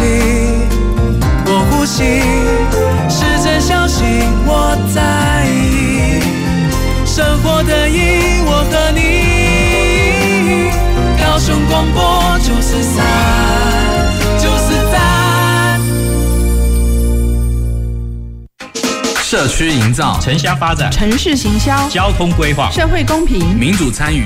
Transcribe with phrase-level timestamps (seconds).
[0.00, 0.06] 吸，
[1.44, 2.22] 我呼吸，
[3.10, 4.06] 试着相信
[4.46, 6.22] 我在意。
[7.04, 8.98] 生活的意义，我和你。
[11.22, 13.04] 高雄广播九四三，
[14.38, 15.78] 九四三。
[19.22, 24.24] 社区营造、城乡发展、城市行销、交通规划、社会公平、民主参与、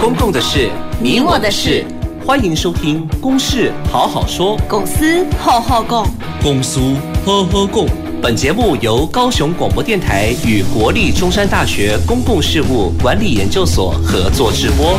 [0.00, 0.68] 公共的事、
[1.00, 1.86] 你我的事。
[2.28, 6.06] 欢迎收听《公事好好说》，公司好好讲，
[6.42, 6.78] 公司
[7.24, 7.86] 好好讲。
[8.20, 14.98] 本节目由高雄广播电台与国立中山大学公共事务管理研究所合作直播。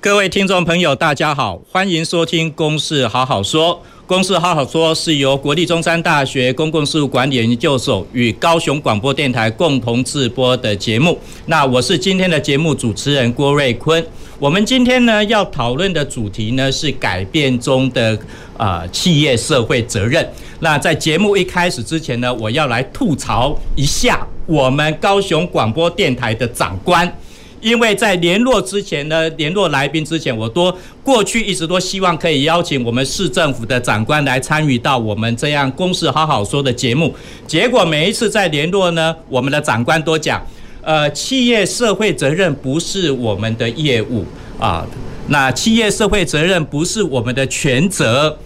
[0.00, 3.76] 各位听众朋友，大家好，欢迎收听《公事好好说》。
[4.06, 11.18] 公事好好说是由国立中山大学公共事务管理研究所与高雄广播电台共同制播的节目。
[11.46, 14.04] 那我是今天的节目主持人郭瑞坤。
[14.38, 18.16] 我们今天呢要讨论的主题呢是改变中的
[18.56, 20.24] 呃企业社会责任。
[20.60, 27.12] 那在节目一开始之前呢，我要来吐槽一下我们高雄广播电台的长官。
[27.60, 37.14] 因为在联络之前呢，联络来宾之前，我都过去一直都希望可以邀请我们市政府的长官来参与到我们这样公事好好说的节目。
[37.46, 40.44] 结果每一次在联络呢，我们的长官都讲，
[40.82, 44.24] 呃，企业社会责任不是我们的业务
[44.58, 44.86] 啊，
[45.28, 48.38] 那企业社会责任不是我们的全责。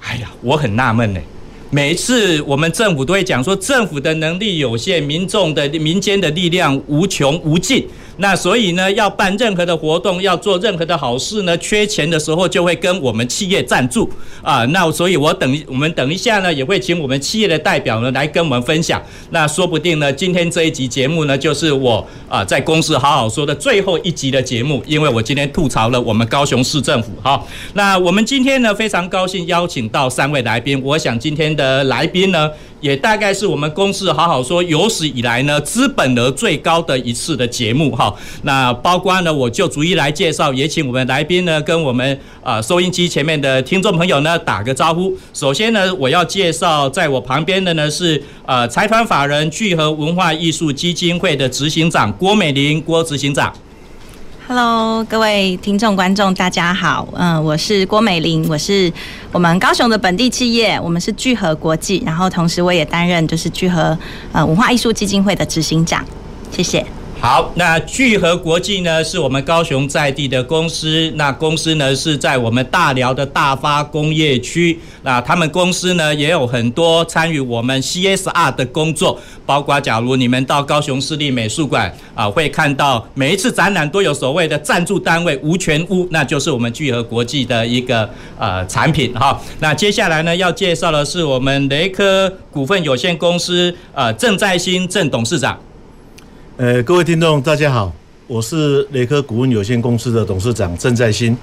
[0.00, 1.20] 哎呀，我很纳闷呢。
[1.70, 7.84] 每一次我们政府都会讲说，政府的能力有限，民众的民间的力量无穷无尽。
[8.18, 14.08] 那所以呢，要办任何的活动，要做任何的好事呢，缺钱的时候就会跟我们企业赞助
[14.42, 14.64] 啊。
[14.66, 19.02] 那所以，我等我们等一下呢，也会请我们企业的代表呢来跟我们分享。
[19.30, 27.10] 那说不定呢，今天这一集节目呢，就是我啊在公司好好说的最后一集的节目，因为我今天吐槽了我们高雄市政府。
[27.22, 30.80] 好，那我们今天呢非常高兴邀请到三位来宾。
[30.84, 32.50] 我想今天的来宾呢。
[32.84, 38.14] 也大概是我们公司好好说有史以来呢资本额最高的一次的节目哈。
[38.42, 45.16] 那包括呢，我就逐一来介绍，也请我们来宾呢跟我们啊收音机前面的听众朋友呢打个招呼。
[45.32, 53.50] 首先呢，我要介绍在我旁边的呢是呃财团法人聚合文化艺术基金会的执行长郭美玲郭执行长。
[54.46, 57.08] Hello，各位听众观众，大家好。
[57.14, 58.92] 嗯，我是郭美玲，我是
[59.32, 63.98] 我们高雄的本地企业，我们是聚合国际，然后同时我也担任就是聚合
[64.32, 66.04] 呃文化艺术基金会的执行长。
[66.50, 66.84] 谢谢。
[67.24, 88.06] 好，那聚合国际呢是我们高雄在地的公司，那公司呢是在我们大寮的大发工业区，那他们公司呢也有很多参与我们 CSR 的工作，包括假如你们到高雄市立美术馆啊，会看到每一次展览都有所谓的赞助单位无权屋，那就是我们聚合国际的一个
[88.38, 89.40] 呃产品哈。
[89.60, 95.58] 那接下来呢要介绍的是我们雷科股份有限公司呃郑在兴郑董事长。
[96.56, 97.92] 呃，各位听众，大家好，
[98.28, 101.36] 我是雷科股份有限公司的董事长郑在新。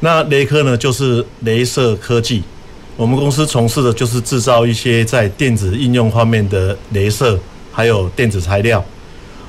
[0.00, 2.42] 那雷科呢，就是镭射科技。
[2.98, 7.38] 我们公司从事的就是制造一些在电子应用方面的镭射，
[7.72, 8.84] 还有电子材料。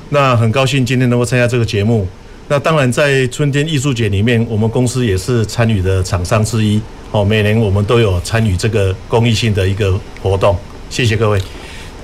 [0.07, 2.07] 那很高兴今天能够参加这个节目。
[2.47, 6.81] 那当然，在春天艺术节里面，我们公司也是参与的厂商之一。
[7.11, 10.55] 哦，每年我们都有参与这个公益性的一个活动。
[10.89, 11.41] 谢谢各位。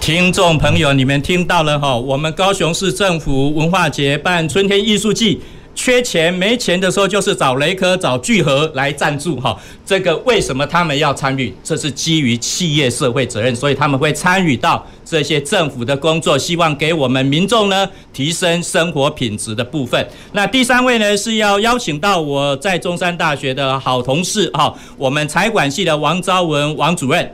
[0.04, 1.96] 听众朋友，你们听到了哈？
[1.96, 5.40] 我们高雄市政府文化节办春天艺术季，
[5.74, 9.58] 缺钱没钱的时候，就是找雷科、找聚合来赞助哈。
[9.86, 11.56] 这个为什么他们要参与？
[11.64, 20.06] 这是基于企业社会责任，所以他们会参与到这些政府的工作，希望给我们民众呢提升生活品质的部分。
[20.34, 27.34] 那第三位呢是要邀请到我在中山大学的好同事哈，我们财管系的王昭文王主任。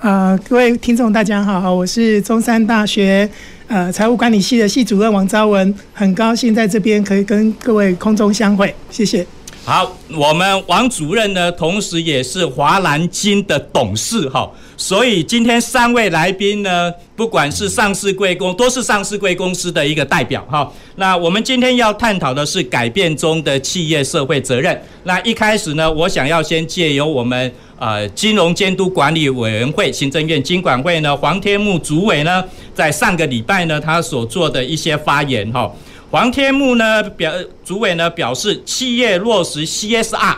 [0.00, 3.28] 呃，各位听众，大家好，我是中山大学
[3.66, 9.26] 呃财务管理系的系主任王昭文，很高兴在这边可以跟各位空中相会，谢谢。
[9.66, 20.72] 好，我们王主任呢，同时也是华南金的董事哈，所以今天三位来宾呢，不管是上市贵公，都是上市贵公司的一个代表哈。
[20.94, 24.80] 那我们今天要探讨的是改变中的企业社会责任。
[25.02, 35.68] 那一开始呢，我想要先借由我们呃金融监督管理委员会行政院金管会呢黄天牧主委呢，在上个礼拜呢，他所做的一些发言哈。
[36.08, 37.32] 黄天牧呢表
[37.64, 40.36] 主委呢表示，企业落实 CSR，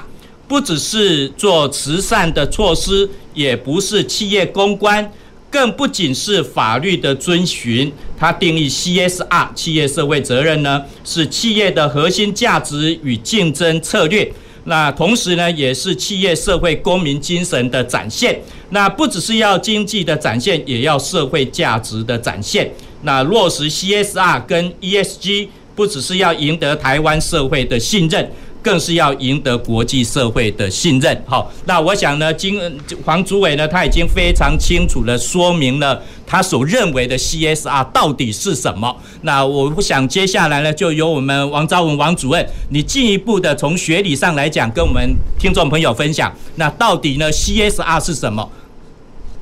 [0.48, 5.12] 不只是做慈善的措施，也不是企业公关，
[5.50, 14.32] 更不仅是法律的遵循，他定义 CSR 企业社会责任呢，是企业的核心价值与竞争策略。
[14.64, 18.40] 那同时呢，也是企业社会公民精神的展现。
[18.70, 22.70] 那不只是要经济的展现，也要社会价值的展现。
[23.02, 25.48] 那落实 CSR 跟 ESG，
[25.78, 28.28] 不只是要赢得台湾社会的信任。
[28.60, 31.22] 更是要赢得国际社会的信任。
[31.24, 32.60] 好，那我想呢，今
[33.04, 38.94] 黄主委呢，他已经非常清楚地说明了他所认为的 CSR 到底是什么。
[39.22, 48.46] 那我想接下来呢，就由我们王昭文王主任，你进一步的从学理上来讲，跟我们听众朋友分享，那到底呢 CSR 是什么？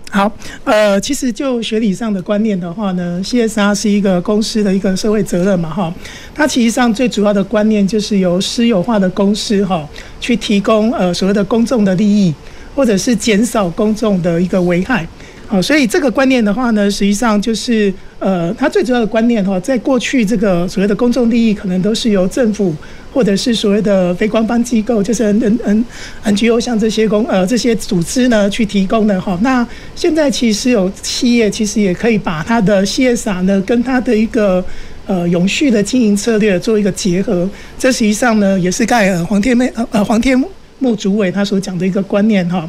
[0.08, 0.30] 好，
[0.64, 5.92] 呃，其实就学理上的观念的话呢，CSR 是一个公司的一个社会责任嘛，哈，
[6.34, 9.86] 它其实上最主要的观念就是由私有化的公司哈，
[10.20, 12.32] 去提供呃所谓的公众的利益，
[12.74, 15.06] 或者是减少公众的一个危害。
[15.48, 22.74] 好，所以这个观念的话呢，实际上就是呃，它最主要的观念哈，在过去这个所谓的公众利益，可能都是由政府
[23.16, 25.82] 或者是所谓的非官方机构，就是 N N
[26.22, 29.38] N G O 像这些公呃这些组织呢去提供的哈。
[29.40, 34.62] 那现在其实有企业其实也可以把它的 CSR 呢跟它的一个
[35.06, 37.48] 呃永续的经营策略做一个结合。
[37.78, 40.38] 这实际上呢也是盖尔黄天妹呃呃黄天
[40.78, 42.68] 木主委他所讲的一个观念哈。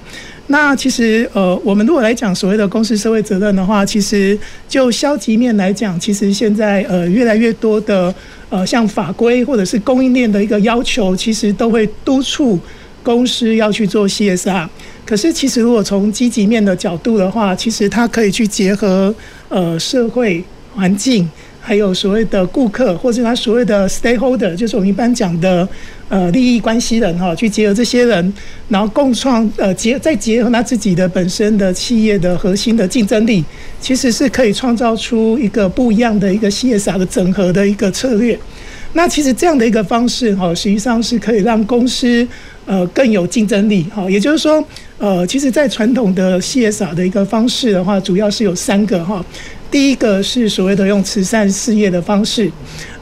[0.50, 8.14] 那其实，呃，我们如果来讲所谓的公司社会责任的话，其实就消极面来讲，其实现在呃越来越多的
[8.50, 12.58] 呃像法规或者是供应链的一个要求，其实都会督促
[13.04, 14.68] 公司要去做 CSR。
[15.06, 19.14] 可是其实如果从积极面的角度的话，其实它可以去结合
[19.50, 20.42] 呃社会
[20.74, 21.30] 环境。
[21.68, 25.68] 还有所谓的顾客，或者他所谓的 stakeholder，就是我们一般讲的
[26.08, 28.34] 呃利益关系人哈，去结合这些人，
[28.70, 33.44] 然后共创呃结再结合他自己的本身的企业的核心的竞争力，
[33.82, 38.40] 其实是可以创造出一个不一样的一个 CSR 的整合的一个策略。
[38.94, 42.26] 那其实这样的一个方式哈，实际上是可以让公司
[42.66, 44.10] 呃更有竞争力哈。
[44.10, 44.64] 也就是说，
[44.98, 49.24] 呃，其实，在传统的 CSR 的一个方式的话，主要是有三个哈。
[49.70, 52.50] 第一个是所谓的用慈善事业的方式，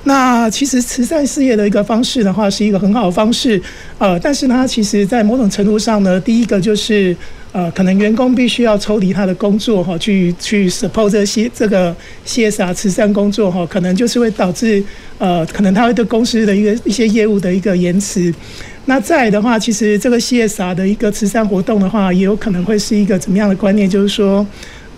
[0.03, 3.61] 那其实慈善事业的一个方式的话，是一个很好的方式，
[3.97, 7.15] 呃，但是呢，其实在某种程度上呢，第一个就是
[7.51, 11.95] 呃，可能员工必须要抽离他的工作哈，去去 support 这些这个
[12.27, 14.83] CSR 慈善工作哈，可能就是会导致
[15.17, 18.33] 呃，可能他会对公司的一个一些业务的一个延迟。
[18.87, 24.45] 那再的话，其实这个 CSR 的一个慈善活动的话，也有可能会是一个怎么样的观念，就是说，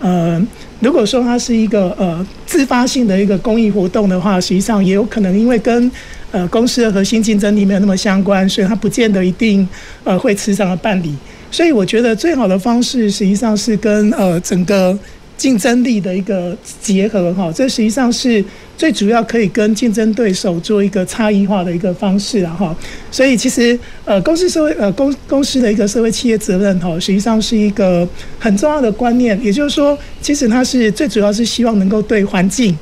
[0.00, 0.42] 呃。
[0.80, 5.90] 如果说它是一个呃自发性的一个公益活动的话，实际上也有可能因为跟
[6.30, 9.68] 呃公司的核心竞争力没有那么相关，所以它不见得一定
[10.04, 11.14] 呃会持续的办理。
[11.50, 14.98] 所以我觉得最好的方式实际上是跟呃整个。
[15.38, 16.52] 竞争力的一个
[16.82, 18.44] 结合，哈，这实际上是
[18.78, 22.74] 最主要可以跟竞争对手做一个差异化的一个方式了，哈。
[23.10, 28.08] 所以其实，呃，公司社会，呃，公公司的一个社会企业责任，哈，实际上是一个
[28.38, 29.36] 很重要的观念。
[29.42, 32.78] 也就是说，其实它是最主要是希望能够对环境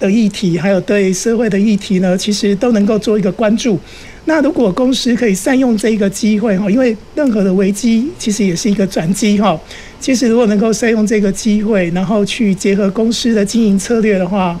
[0.00, 3.78] 的议题，还有对社会的议题呢，其实都能够做一个关注。
[4.24, 9.58] 那如果公司可以善用这一个机会哈，因为任何的危机其实也是一个转机哈。
[10.00, 14.60] 其实如果能够善用这个机会，然后去结合公司的经营策略的话，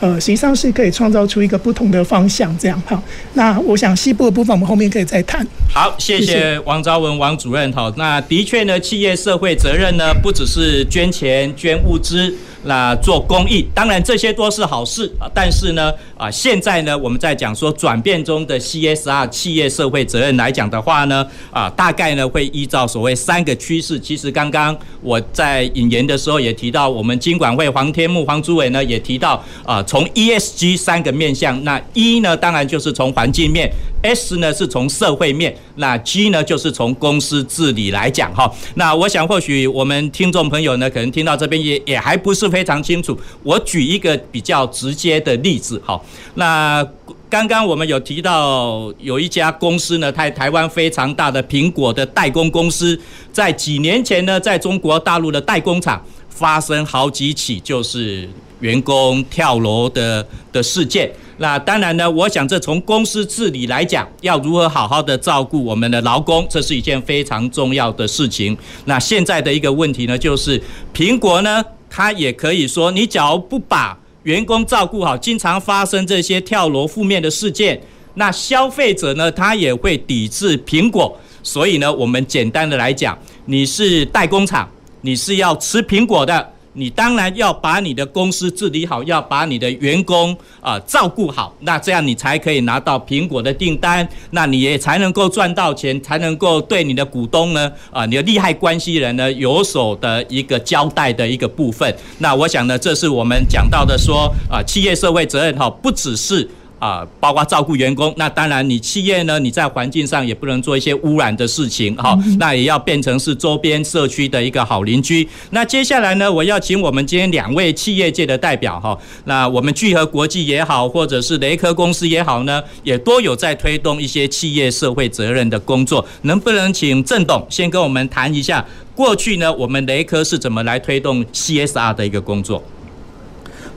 [0.00, 3.02] 呃，实际上是可以创造出一个不同的方向这样哈。
[3.34, 5.46] 那我想西部的部分我们后面可以再谈。
[5.72, 7.92] 好，谢谢王昭文王主任哈。
[7.96, 12.34] 那的确呢，企业社会责任呢，不只是捐钱捐物资。
[12.66, 15.30] 那做公益，当然这些都是好事啊。
[15.32, 24.00] 但是呢，啊，现在呢，我们在讲说转变中的 CSR 企业社会责任来讲的话呢，啊，大概呢会依照所谓三个趋势。
[24.00, 33.70] 其实刚刚我在引言的时候也提到，我们金管会黄天牧黄主委呢也提到，啊，从 ESG 三个面向，那 E 呢当然就是从环境面
[34.02, 38.52] ，S 呢是从社会面，那 G 呢就是从公司治理来讲哈。
[38.74, 42.55] 那我想或许我们听众朋友呢可能听到这边也也还不是。
[42.56, 46.02] 非常清楚，我举一个比较直接的例子，好，
[46.36, 46.82] 那
[47.28, 52.98] 刚刚我们有提到有一家公司呢，台台湾非常大的苹果的代工公司，
[53.30, 58.26] 在几年前呢，在中国大陆的代工厂发生好几起就是
[58.60, 61.12] 员工跳楼的的事件。
[61.36, 68.56] 那当然呢，我想这从公司治理来讲，要如何好好的照顾我们的劳工，这是一件非常重要的事情。
[68.86, 70.58] 那现在的一个问题呢，就是
[70.94, 71.62] 苹果呢。
[71.96, 77.80] 他也可以说，你只要不把员工照顾好，经常发生这些跳楼负面的事件，
[78.16, 81.18] 那消费者呢，他也会抵制苹果。
[81.42, 84.68] 所以呢，我们简单的来讲，你是代工厂，
[85.00, 101.92] 你是要吃苹果的，你当然要把你的公司治理好，要把你的员工啊、照顾好，那这样你才可以拿到苹果的订单，那你也才能够赚到钱，才能够对你的股东呢啊、你的利害关系人呢有所的一个交代的一个部分。
[102.18, 106.48] 那我想呢，这是我们讲到的说啊、企业社会责任哈，不只是。
[106.78, 115.26] 啊，包括照顾员工，那当然你企业呢，你在环境上也不能做一些污染的事情，哈，那也要变成是周边社区的一个好邻居。
[115.50, 126.06] 那接下来呢，我要请我们今天两位企业界的代表，哈，那我们聚合国际也好，或者是雷科公司也好呢，也都有在推动一些企业社会责任的工作。
[126.22, 128.64] 能不能请郑董先跟我们谈一下，
[128.94, 132.62] 过去呢，我们雷科是怎么来推动 CSR 的一个工作？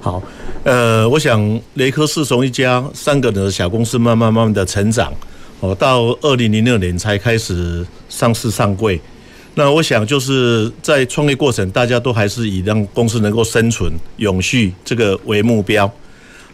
[0.01, 0.21] 好。
[0.63, 5.11] 呃，我想雷科是从一家三个人的小公司，慢慢慢慢的成长，
[5.61, 8.99] 哦，到二零零六年才开始上市上柜。
[9.55, 15.89] 那我想就是在创业过程，大家都还是以让公司能够生存、永续这个为目标。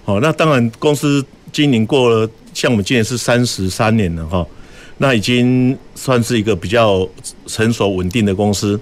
[0.06, 4.46] 哦，那当然公司经营过了，像我们今年是三十三年了哈，
[5.00, 7.08] 那已经算是一个比较
[7.48, 8.80] 成熟稳定的公司。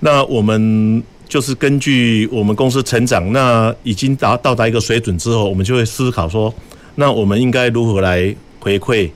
[0.00, 1.02] 那我们。
[1.28, 6.52] 就是根据我们公司成长，那已经达到达一个水准之后，我们就会思考说，
[6.96, 9.10] 那我们应该如何来回馈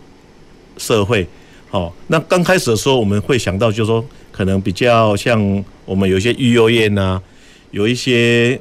[0.78, 1.26] 社会？
[1.68, 7.20] 好，那刚开始的时候，我们会想到就是说，可能比较像我们有一些育幼院呐，
[7.70, 8.58] 有一些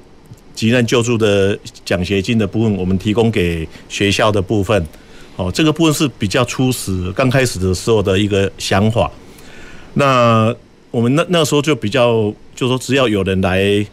[0.53, 4.85] 急难救助的奖学金的部分，我们提供给学校的部分。
[5.37, 9.11] 哦，这个部分是比较初始刚开始的时候的一个想法。
[9.93, 10.53] 那
[10.95, 13.85] 我们那那时候就比较，就说只要有人来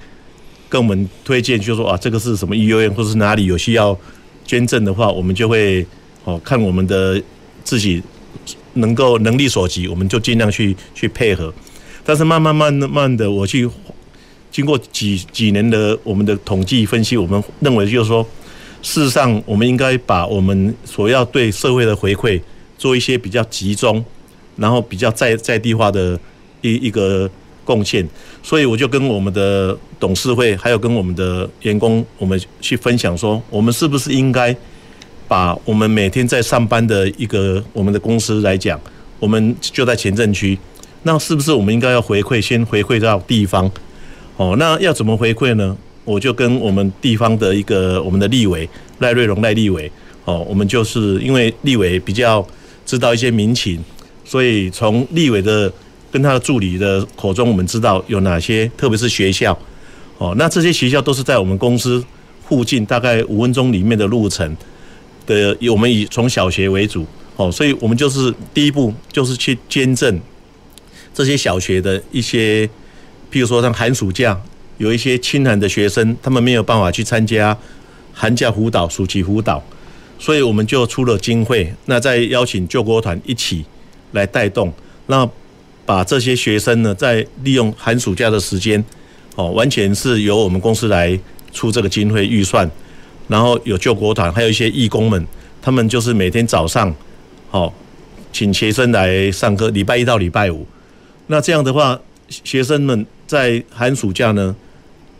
[0.68, 3.98] 跟我们推荐，就说啊，这个是什么医院，或是哪里有需要
[4.46, 5.84] 捐赠的话，我们就会
[6.22, 7.20] 哦看我们的
[7.64, 8.00] 自己
[8.74, 11.52] 能够能力所及，我们就尽量去去配合。
[12.04, 13.68] 但是慢慢慢慢的，我去
[14.52, 18.24] 经过几几年的我们的统计分析，我们认为就是说，
[18.80, 22.40] 事实上我们应该把我们所要对社会的回馈
[22.78, 24.04] 做一些比较集中，
[24.54, 26.16] 然后比较在在地化的。
[26.62, 27.30] 一一个
[27.64, 28.04] 贡献，
[28.42, 34.56] 所以我就跟我们的董事会，还有跟我们的员工，我们去分享说，我们是不是应该
[35.28, 38.80] 把我们每天在上班的一个我们的公司来讲，
[39.20, 40.58] 我们就在前镇区，
[41.04, 43.70] 那是不是我们应该要回馈，先回馈到地方？
[44.36, 45.76] 哦，那要怎么回馈呢？
[46.04, 49.88] 我就跟我们地方的一个我们的立委赖瑞荣赖立委，
[50.24, 52.44] 哦，我们就是因为立委比较
[52.84, 53.78] 知道一些民情，
[54.24, 55.72] 所以从立委的。
[56.12, 59.58] 跟他的助理的口中，我们知道有哪些，特别是学校，
[60.18, 62.04] 哦，那这些学校都是在我们公司
[62.46, 64.54] 附近，大概五分钟里面的路程
[65.26, 65.56] 的。
[65.70, 70.20] 我们以从小学为主，哦，所以我们就是第一步就是去捐赠
[71.14, 72.66] 这些小学的一些，
[73.32, 74.38] 譬如说像寒暑假
[74.76, 77.56] 有一些清寒的学生，他们没有办法去参加
[78.12, 79.64] 寒假辅导、暑期辅导，
[80.18, 83.64] 所以我们就出了经费，那再邀请救国团一起
[84.10, 84.70] 来带动，
[85.06, 85.26] 那。
[85.84, 88.82] 把这些学生呢，在利用寒暑假的时间，
[89.34, 91.18] 哦，完全是由我们公司来
[91.52, 92.70] 出这个经费预算，
[93.28, 95.26] 然后有救国团，还有一些义工们，
[95.60, 96.94] 他们就是每天早上，
[97.50, 97.72] 哦，
[98.32, 100.66] 请学生来上课，礼拜一到礼拜五。
[101.26, 104.54] 那这样的话，学生们在寒暑假呢，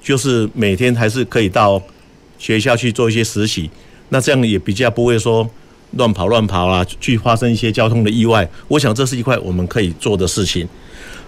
[0.02, 1.82] 就是每天还是可以到
[2.38, 3.70] 学校去做一些实习，
[4.10, 5.48] 那这样也比较不会说。
[5.96, 8.48] 乱跑乱跑啊，去发生一些交通的意外。
[8.68, 10.68] 我想这是一块我们可以做的事情。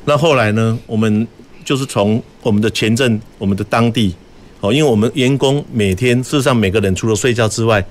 [0.04, 1.26] 那后来呢，我们
[1.64, 4.14] 就是从我们的前镇、我们的当地，
[4.60, 7.84] 哦，因为我们员工每天事实上每个人除了睡觉之外，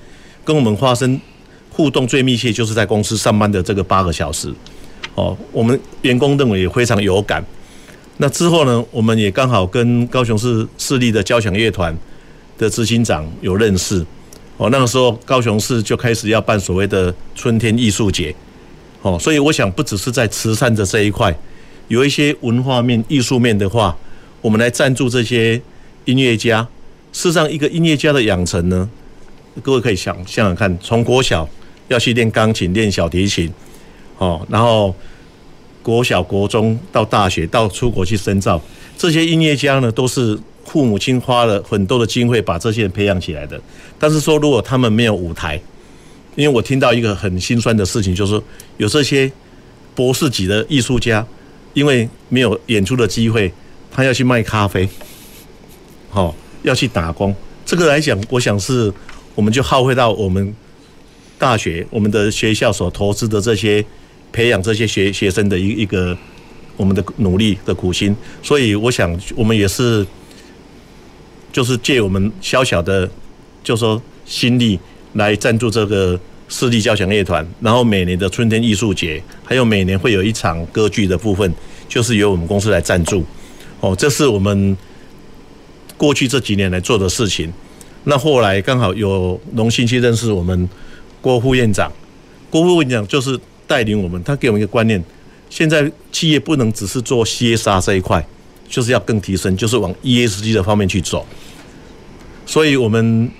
[0.44, 1.20] 跟我们发生
[1.70, 4.52] 互动最密切，就是在公司上班的这个八个小时。
[5.14, 7.44] 哦，我们员工认为也非常有感。
[8.16, 11.96] 那之后呢，我们也刚好跟高雄市市立的交响乐团
[12.56, 14.04] 的执行长有认识。
[14.56, 18.32] 哦，那个时候高雄市就开始要办所谓的春天艺术节，
[19.02, 21.36] 哦，所以我想不只是在慈善的这一块，
[21.88, 23.96] 有一些文化面、艺术面的话，
[24.40, 25.60] 我们来赞助这些
[26.04, 26.66] 音乐家。
[27.12, 28.88] 事实上，一个音乐家的养成呢，
[29.60, 31.48] 各位可以想想想看，从国小
[31.88, 33.52] 要去练钢琴、练小提琴，
[34.18, 34.94] 哦，然后
[35.82, 38.62] 国小、国中到大学到出国去深造，
[38.96, 40.38] 这些音乐家呢，都是。
[40.66, 43.60] 父母亲花了很多的经费把这些人培养起来的，
[43.98, 45.60] 但是说如果他们没有舞台，
[46.34, 48.42] 因为我听到一个很心酸的事情，就是
[48.76, 49.30] 有这些
[49.94, 51.24] 博士级的艺术家，
[51.74, 53.52] 因为没有演出的机会，
[53.92, 54.88] 他要去卖咖啡，
[56.10, 57.32] 好，要去打工。
[57.64, 58.92] 这个来讲，我想是
[59.36, 60.52] 我们就耗费到我们
[61.38, 63.84] 大学、我们的学校所投资的这些
[64.32, 66.16] 培养这些学学生的一一个
[66.76, 70.04] 我们的努力的苦心，所以我想我们也是。
[71.54, 73.08] 就是借我们小小的，
[73.62, 74.76] 就说心力
[75.12, 76.18] 来赞助这个
[76.48, 81.54] 市立交响乐团，然后每年的春天艺术节，还有每年会有一场歌剧的部分，
[81.88, 83.24] 就是由我们公司来赞助。
[83.78, 84.76] 哦，这是我们
[85.96, 87.52] 过去这几年来做的事情。
[88.02, 90.68] 那后来刚好有荣幸去认识我们
[91.20, 91.88] 郭副院长，
[92.50, 95.00] 郭副院长就是带领我们，他给我们一个观念：
[95.48, 98.26] 现在企业不能只是做 CSR 这一块，
[98.68, 101.24] 就是要更提升，就是往 ESG 的方面去走。
[102.46, 103.30] 所以我们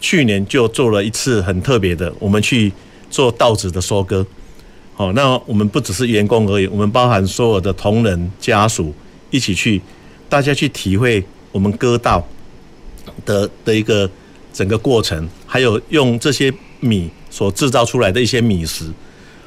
[0.00, 2.72] 去年就做了一次很特别的，我们去
[3.10, 4.26] 做稻子的收割。
[4.94, 8.94] 好，那我们不只是员工而已，我们包含所有的同仁家属
[9.30, 9.80] 一起去，
[10.28, 12.26] 大家去体会我们割稻。
[13.24, 14.08] 的的一个
[14.52, 18.84] 整个过程，还有用这些米所制造出来的一些米食，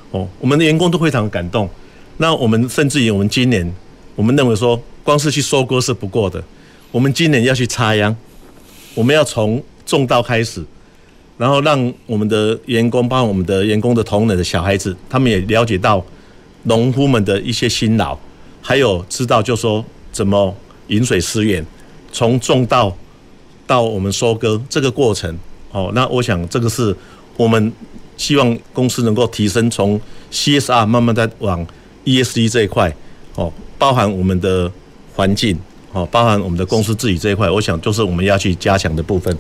[0.10, 1.70] 哦，我们的员工都非常感动。
[2.18, 3.72] 那我们甚至于我们今年，
[4.16, 6.44] 我们认为说，光是去收割是不够的，
[6.92, 8.14] 我们今年要去插秧，
[8.94, 10.64] 我们要从种稻开始，
[11.38, 16.04] 然后让我们的员工，包括我们的员工的同仁的小孩子，他们也了解到
[16.64, 18.18] 农夫们的一些辛劳，
[18.62, 20.56] 还有知道就说怎么
[20.88, 21.66] 饮水思源，
[22.12, 22.96] 从种稻。
[23.68, 25.34] 到我们收割这个过程，
[25.72, 26.94] 哦，那我想这个是
[27.38, 27.72] 我们
[28.18, 31.66] 希望公司能够提升，从 CSR 慢慢在往
[32.04, 32.94] ESG 这一块，
[33.36, 34.70] 哦，包含我们的
[35.16, 35.58] 环境，
[35.94, 39.38] 哦，包含我们的公司自己这一块，我想就是我们要去加强的部分。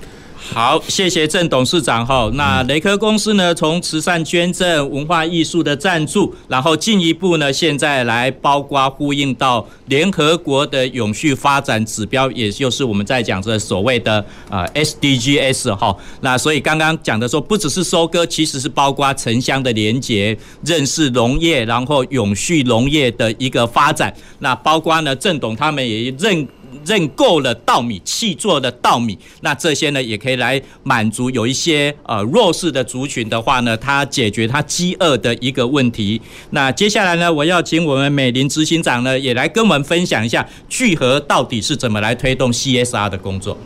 [0.50, 2.30] 好，谢谢郑董事长哈。
[2.34, 15.96] 那雷科公司呢，从慈善捐赠、文化艺术的赞助，然后进一步呢，现在来包括呼应到联合国的永续发展指标，也就是我们在讲这所谓的呃 SDGs 哈。
[16.20, 24.14] 那所以刚刚讲的说，不只是收割，其实是包括城乡的连结、认识农业，然后永续农业的一个发展。
[24.40, 26.46] 那包括呢，郑董他们也认。
[26.86, 36.22] 认购了稻米，契作的稻米，那这些呢，也可以来满足有一些呃弱势的族群的话呢，它解决它饥饿的一个问题。
[36.52, 43.58] 那接下来呢，我要请我们美林执行长呢，也来跟我们分享一下聚合到底是怎么来推动 CSR 的工作。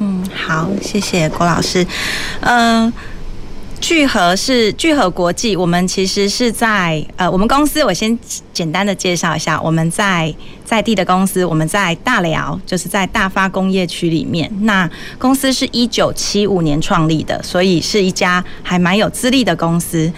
[0.00, 1.86] 嗯，好，谢谢郭老师。
[2.40, 2.92] 嗯、
[3.80, 8.18] 聚合是聚合国际，我们其实是在呃，我们公司我先
[8.52, 10.34] 简单的介绍一下，我们在
[10.64, 14.50] 在地的公司，我们在大寮，就是在大发工业区里面。
[14.62, 20.10] 那公司是一九七五年创立的，所以是一家还蛮有资历的公司。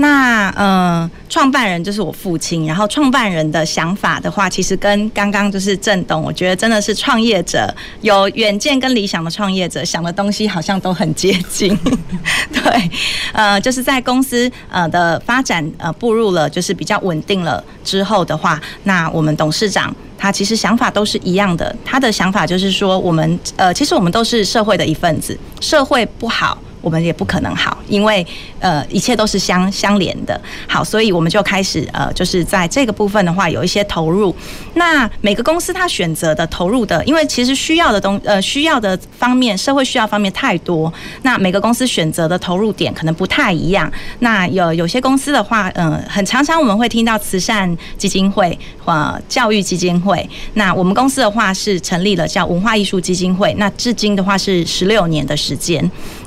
[0.00, 11.76] 那呃，创办人就是我父亲，然后创办人的想法的话，其实跟刚刚就是郑董，我觉得真的是创业者有远见跟理想的创业者想的东西好像都很接近，
[12.54, 12.90] 对，
[13.32, 26.56] 呃，就是在公司呃的发展呃步入了就是比较稳定了之后的话，那我们董事长他其实想法都是一样的，他的想法就是说，我们呃其实我们都是社会的一份子，社会不好。
[26.88, 28.26] 我们也不可能好，因为
[28.60, 30.40] 呃一切都是相相连的。
[30.66, 34.34] 好，所以我们就开始呃就是在这个部分的话有一些投入。
[34.72, 40.90] 那每个公司它选择的投入的，因为其实需要的东呃需要的方面，社会需要方面太多。
[41.20, 43.92] 那每个公司选择的投入点可能不太一样。
[44.20, 50.26] 那有有些公司的话，嗯、很常常我们会听到慈善基金会或教育基金会。
[50.54, 53.52] 那我们公司的话是成立了叫文化艺术基金会。
[53.58, 55.78] 那至今的话是十六年的时间。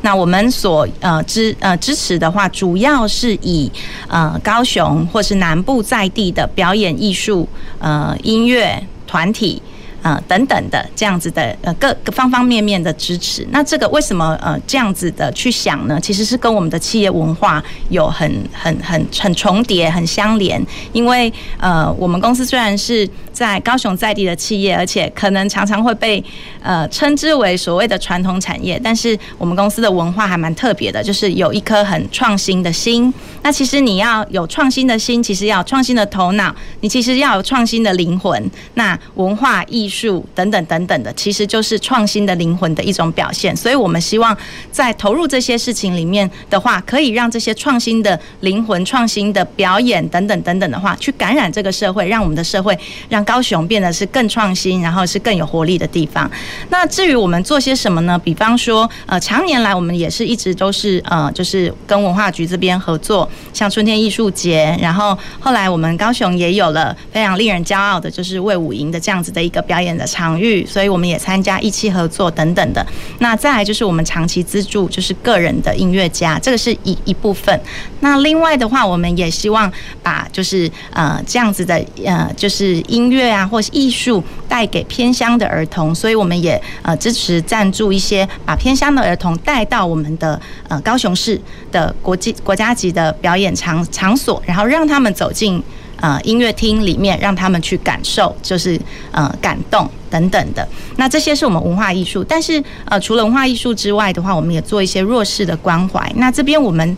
[0.04, 0.51] 那我们。
[0.52, 3.72] 所呃支呃支持的话，主要是以
[4.08, 7.48] 呃高雄或是南部在地的表演艺术
[7.80, 9.62] 呃音乐团体。
[10.02, 16.00] 呃，等等的这样子的呃各个方方面面的支持，那这个为什么呃这样子的去想呢？
[16.02, 20.66] 其实是跟我们的企业文化有很很很很重叠、很相连。
[20.92, 26.24] 因为呃，我们公司虽然是在高雄在地的企业，而且可能常常会被
[26.62, 33.14] 呃称之为所谓的传统产业，但是我们公司的文化还蛮特别的，就是有一颗很创新的心。
[33.44, 38.52] 那其实你要有创新的心，其实要创新的头脑，你其实要有创新的灵魂。
[38.74, 43.56] 那文化艺术等等等等的，其实就是创新的灵魂的一种表现。
[43.56, 44.36] 所以我们希望
[44.72, 52.78] 在投入这些事情里面的话，可以让这些创新的灵魂、创新的表演等等等等的话，去感染这个社会，让我们的社会，
[53.10, 56.32] 让高雄变得是更创新，然后是更有活力的地方。
[56.70, 58.18] 那至于我们做些什么呢？
[58.18, 63.30] 比方说，呃，长年来我们也是一直都是呃，就是跟文化局这边合作。
[63.52, 72.86] 像春天艺术节，然后后来我们高雄也有了非常令人骄傲的，就是卫武营的这样子的一个表演的场域，所以我们也参加一期合作等等的。
[73.20, 77.60] 那再来就是我们长期资助就是个人的音乐家，这个是一一部分。
[78.02, 91.40] 那另外的话，我们也希望把就是呃这样子的呃就是音乐啊或是艺术带给偏乡的儿童，所以我们也呃支持赞助一些把偏乡的儿童带到我们的呃高雄市
[91.72, 95.62] 的国际国家级的表演场场所，然后让他们走进。
[96.02, 98.78] 呃，音乐厅里面让他们去感受，就是
[99.12, 100.68] 呃感动等等的。
[100.98, 106.12] 那这些是我们文化艺术，但是呃，除了文化艺术之外的话，我们也做一些弱势的关怀。
[106.16, 106.98] 那这边我们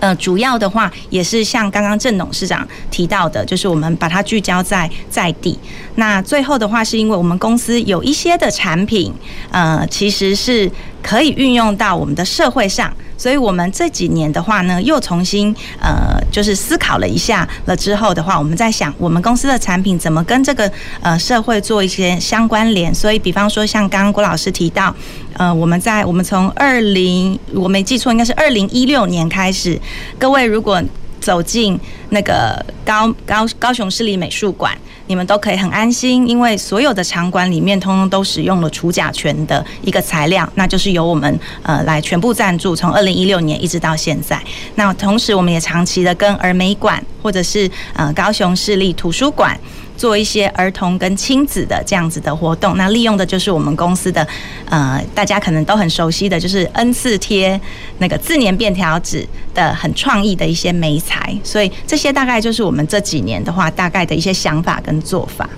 [0.00, 5.58] 呃主要的话，也是像刚刚郑董事长提到的，就是我们把它聚焦在在地。
[5.96, 9.12] 那最后的话，是因为我们公司有一些的产品，
[9.50, 10.70] 呃，其实是
[11.02, 12.90] 可以运用到我们的社会上。
[13.24, 22.94] 所以，我们这几年的话呢，又重新呃，就是思考了一下了之后的话，我们在想，我们公司的产品怎么跟这个呃社会做一些相关联。
[22.94, 24.94] 所以，比方说，像刚刚郭老师提到，
[25.38, 29.80] 呃，我们在我们从二零我没记错，应该是二零一六年开始，
[30.18, 30.82] 各位如果
[31.18, 31.80] 走进
[32.14, 34.74] 那个高高高雄市立美术馆。
[35.06, 44.42] 你们都可以很安心，因为所有的场馆里面通通都使用了除甲醛的一个材料，那就是由我们呃来全部赞助，从二零一六年一直到现在。
[44.76, 49.60] 那同时，我们也长期的跟儿美馆或者是呃高雄市立图书馆。
[49.96, 54.26] 做一些儿童跟亲子的这样子的活动，那利用的就是我们公司的，
[54.68, 57.58] 呃，大家可能都很熟悉的就是 N 次贴
[57.98, 59.24] 那个自粘便条纸
[59.54, 65.48] 的很创意的一些媒材，所以这些这大概就是我们这几年的话大概的一些想法跟做法。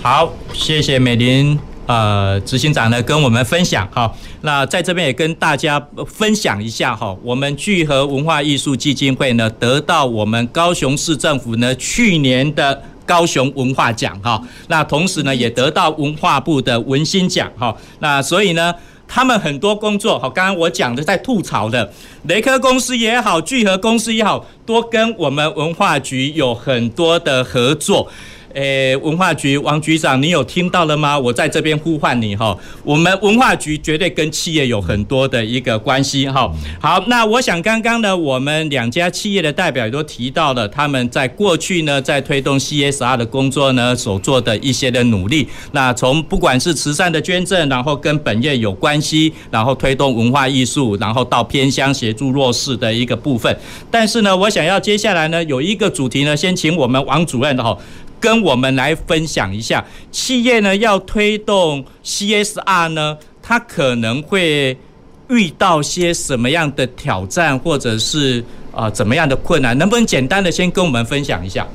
[0.00, 4.10] 好，谢谢美伶呃执行长呢跟我们分享哈，
[4.40, 12.82] 那在这边也跟大家分享一下哈，我们聚合文化艺术基金会呢得到我们高雄市政府呢去年的。
[13.06, 18.72] 高雄文化奖哈，那同时呢也得到文化部的文心奖哈，那所以呢
[19.12, 21.92] 他们很多工作好，刚刚我讲的在吐槽的
[22.28, 28.08] 雷科公司也好，聚合公司也好，多跟我们文化局有很多的合作。
[28.54, 31.16] 诶，文化局王局长，你有听到了吗？
[31.16, 32.56] 我在这边呼唤你哈。
[32.82, 36.52] 我们文化局绝对跟企业有很多的一个关系哈。
[36.80, 45.46] 好，那我想刚刚呢，我们两家企业的代表也都提到了他们在过去呢，在推动 CSR 的工作呢所做的一些的努力。
[45.70, 53.56] 那从不管是慈善的捐赠，然后跟本业有关系，然后推动文化艺术，然后到偏乡协助弱势的一个部分。
[53.92, 57.78] 但是呢，我想要接下来呢有一个主题呢，先请我们王主任哈。
[58.20, 64.76] 跟我们来分享一下，企业呢要推动 CSR 呢，它可能会
[65.28, 69.76] 遇到些什么样的挑战，或者是啊、怎么样的困难？
[69.78, 71.66] 能不能简单的先跟我们分享一下？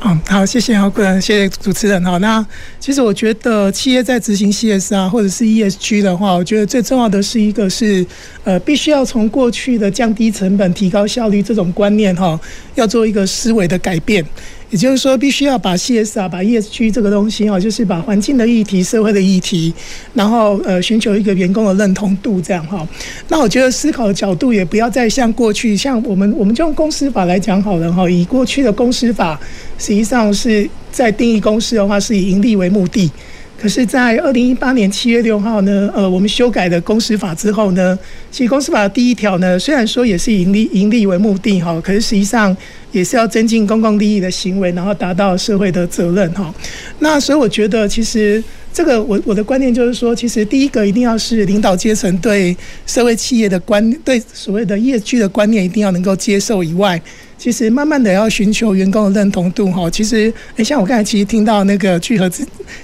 [0.00, 2.04] 嗯，好，谢谢郝贵，谢谢主持人。
[2.04, 2.46] 好，那
[2.78, 8.06] 其实我觉得企业在执行 CSR 或者是 ESG 的话，我觉得最重要的是一个是
[8.44, 12.38] 呃，必须要从过去的降低成本、提高效率这种观念哈，
[12.76, 14.24] 要做一个思维的改变。
[14.70, 19.72] 也就是说，必须要把 CSR、把 ESG 这个东西哈，就是把环境的议题、社会的议题，
[20.12, 22.86] 然后呃，寻求一个员工的认同度这样哈。
[23.28, 28.08] 那我觉得思考的角度也不要再像过去，像我们我们就用公司法来讲好了哈。
[28.10, 29.40] 以过去的公司法，
[29.78, 33.10] 实际上是在定义公司的话，是以盈利为目的。
[33.60, 37.98] 可是，在二零一八年七月六号呢，呃，我们修改的公司法之后呢，
[38.30, 42.56] 其实公司法的第一条呢，虽然说也是盈利盈利为目的哈，可是实际上
[42.92, 46.54] 也是要增进公共利益的行为，然后达到社会的责任哈。
[47.00, 57.00] 那所以我觉得，其实这个我我的观念就是说，其实第一个一定要是领导阶层对社会企业的观，对所谓的业绩的观念一定要能够接受以外。
[57.48, 62.28] 其实慢慢的要寻求员工的认同度哈，其实诶，像我刚才其实听到那个聚合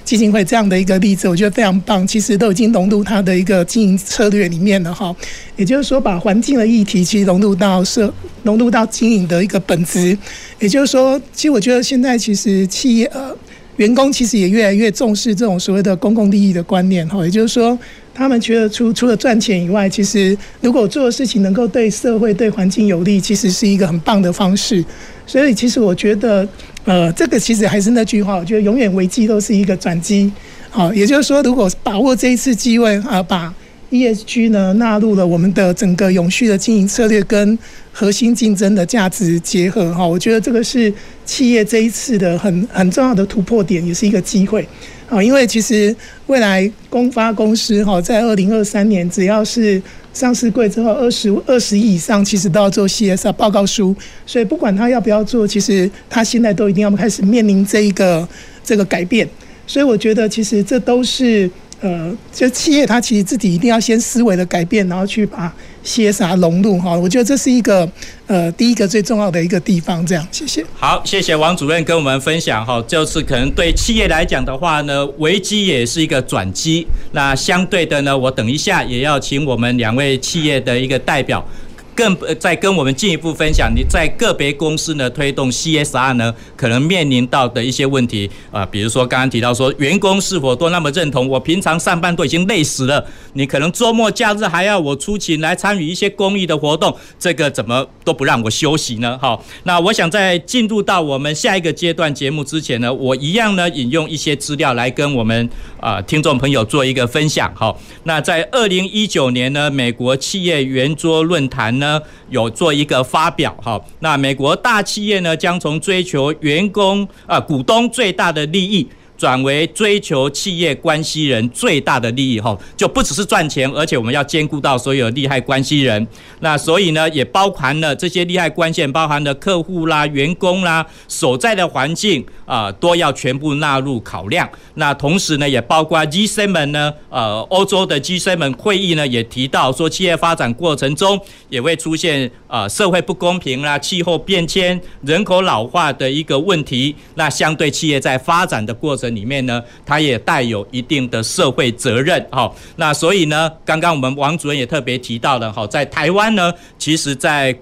[0.03, 2.05] 基金会这样的一个例子，我觉得非常棒。
[2.07, 5.15] 其实都已经融入它的一个经营策略里面了哈。
[5.55, 10.17] 也就是说，把环境的议题其实融入到社，融入到经营的一个本质。
[10.59, 13.31] 也就是说，其实我觉得现在其实企业呃
[13.75, 17.23] 员工其实也越来越重视这种所谓的公共利益的观念哈。
[17.23, 17.77] 也就是说。
[18.15, 24.83] 他们觉得除除了赚钱以外，其实如果做的事情能够对社会、对环境有利，其实是一个很棒的方式。
[25.27, 26.47] 所以，其实我觉得，
[26.85, 30.31] 呃，这个其实还是那句话，我觉得永远危机都是一个转机。
[30.69, 33.53] 好，也就是说，如果把握这一次机会啊，把
[33.91, 37.57] ESG 呢纳入了我们的整个永续的经营策略跟
[37.91, 40.93] 核心竞争的价值结合，哈，我觉得这个是
[41.25, 44.67] 企业这一次的很很重要的突破点，也是一个机会。
[45.07, 45.95] 好，因为其实
[46.27, 49.81] 未来公发公司哈，在二零二三年，只要是
[50.13, 53.95] 上市柜之后二十二十亿以上，其实都要做 CSR 报告书。
[54.25, 58.27] 所以不管他要不要做，其实他现在都一定要开始面临这一个
[58.63, 59.27] 这个改变。
[59.67, 61.49] 所以我觉得其实这都是。
[61.85, 66.95] 呃，就企业它其实自己一定要先思维的改变，然后去把些啥融入哈。
[66.95, 67.87] 我觉得这是一个
[68.25, 70.03] 呃第一个最重要的一个地方。
[70.03, 70.65] 这样，谢谢。
[70.73, 72.83] 好，谢谢王主任跟我们分享哈。
[72.87, 76.87] 就是可能对企业来讲的话呢，危机也是一个转机。
[77.11, 81.47] 那相对的呢，我等一下也要请我们两位企业的一个代表。
[81.95, 91.25] 更再跟我们进一步分享，你在个别公司呢推动 CSR 呢，可能面临到的一些问题啊，比如说刚刚提到说，员工是否都那么认同？
[91.29, 93.03] 我平常上班都已经累死了，
[93.33, 99.17] 你可能周末假日还要我出勤来参与一些公益的活动，这个怎么都不让我休息呢？
[99.21, 107.49] 好，那我想在进入到我们下一个阶段节目之前呢，我一样呢引用一些资料来跟我们啊听众朋友做一个分享。
[107.55, 111.84] 好，那在二零一九年呢，美国企业圆桌论坛呢。
[111.85, 118.87] 呢有做一个发表哈，那美国大企业呢将从追求员工啊股东最大的利益。
[119.17, 126.05] 转为追求企业关系人最大的利益后，就不只是赚钱，而且我们要兼顾到所有利害关系人。
[126.41, 134.49] 那所以呢，也包含了这些利害关系，包含了客户啦、员工啦、所在的环境啊，都要全部纳入考量。
[134.73, 141.17] 那同时呢，也包括 G7 呢，呃，欧洲的 G7 会议呢，也提到说，企业发展过程中
[141.49, 146.93] 也会出现啊社会不公平啦、气候变迁、人口老化的一个问题。
[147.15, 149.04] 那相对企业在发展的过程。
[149.09, 157.57] 里面呢，它也带有一定的社会责任，哈，那所以呢，刚刚我们王主任也特别提到了，哈，在台湾呢，其实，在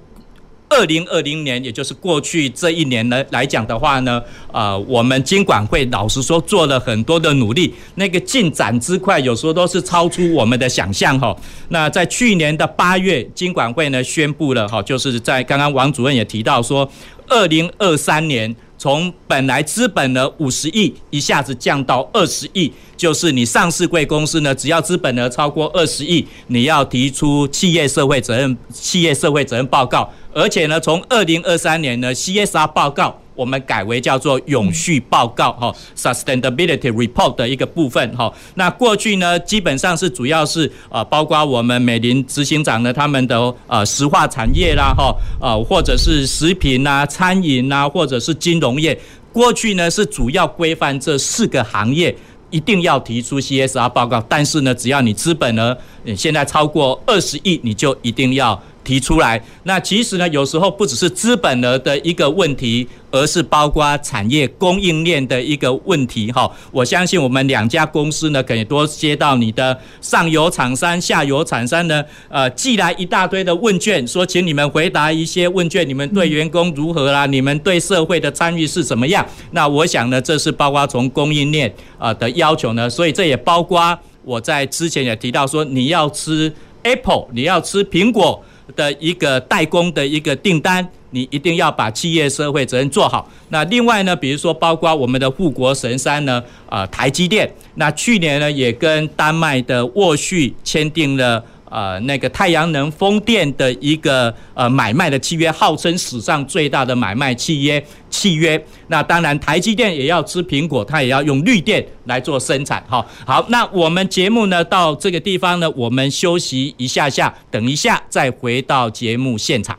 [0.69, 4.19] 二零二零年，也就是过去这一年呢来讲的话呢，
[4.51, 11.35] 呃，我们金管会老实说做了很多的努力，那个进展之快，有时候都是超出我们的想象，哈。
[11.69, 16.89] 那在去年的八月，金管会呢宣布了，哈，就是在刚刚王主任也提到说，
[17.27, 18.55] 二零二三年。
[18.83, 33.17] 从本来资本额五十亿一下子降到二十亿，就是你上市贵公司呢，只要资本额超过二十亿，你要提出企业社会责任企业社会责任报告，而且呢，从二零二三年呢，CSR 报告。
[33.35, 38.31] 我们改为叫做永续报告哈，sustainability report 的一个部分哈。
[38.55, 48.97] 那过去呢，基本上是主要是呃，包括我们美林执行长呢，他们的呃石化产业啦哈，呃或者是食品呐、餐饮呐，或者是金融业。
[49.31, 52.15] 过去呢是主要规范这四个行业
[52.51, 58.61] 一定要提出 CSR 报告，但是呢，只要你资本呢，你现在超过二十亿，你就一定要。
[58.83, 66.51] 提出来，那其实呢，有时候不只是资本额的一个问题，而是包括产业供应链的一个问题哈。
[66.71, 77.27] 我相信我们两家公司呢，可以多接到你的上游厂商、下游厂商呢，呃，寄来一大堆的问卷，说请你们回答一些问卷，你们对员工如何啦？
[77.27, 79.23] 你们对社会的参与是怎么样？
[79.51, 88.43] 那我想呢，这是包括从供应链啊的要求呢，所以这也包括我在之前也提到说，你要吃 Apple，你要吃苹果。
[88.77, 93.29] 的一个代工的一个订单，你一定要把企业社会责任做好。
[93.47, 101.41] 那另外呢，比如说包括我们的护国神山呢，呃，台积电，那去年呢也跟丹麦的沃旭签订了。
[101.75, 108.63] 呃，那个太阳能风电的一个呃买卖的契约，号称史上最大的买卖契约契约。
[108.89, 112.83] 那当然，台积电也要吃苹果，它也要用绿电来做生产。
[112.87, 119.75] 好，好，那我们节目呢到这个地方呢，我们休息一下下，等一下再回到节目现场。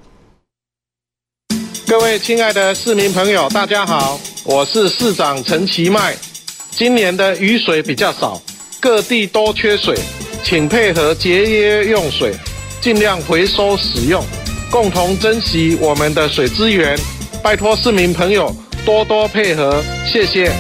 [1.87, 6.17] 各位亲爱的市民朋友，大家好，我是市长陈其迈。
[6.71, 8.41] 今年的雨水比较少，
[8.81, 9.95] 各地都缺水。
[10.43, 12.33] 请配合节约用水，
[12.81, 14.25] 尽量回收使用，
[14.71, 16.99] 共同珍惜我们的水资源。
[17.43, 18.55] 拜托市民朋友
[18.87, 20.51] 多多配合，谢谢。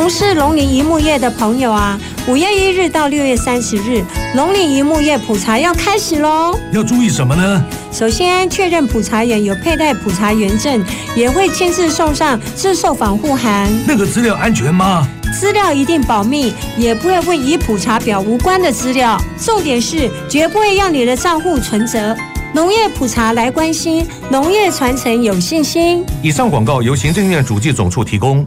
[0.00, 4.00] 从事农林一木业的朋友啊，五月一日到六月三十日，
[4.32, 6.56] 农林一木业普查要开始喽。
[6.72, 7.64] 要注意什么呢？
[7.90, 10.84] 首先确认普查员有佩戴普查员证，
[11.16, 13.68] 也会亲自送上自售防护函。
[13.88, 15.04] 那个资料安全吗？
[15.36, 19.20] 资料一定保密，也不会问与普查表无关的资料。
[19.36, 22.16] 重点是绝不会让你的账户存折。
[22.54, 26.04] 农业普查来关心，农业传承有信心。
[26.22, 28.46] 以上广告由行政院主计总处提供。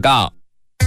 [0.00, 0.32] 告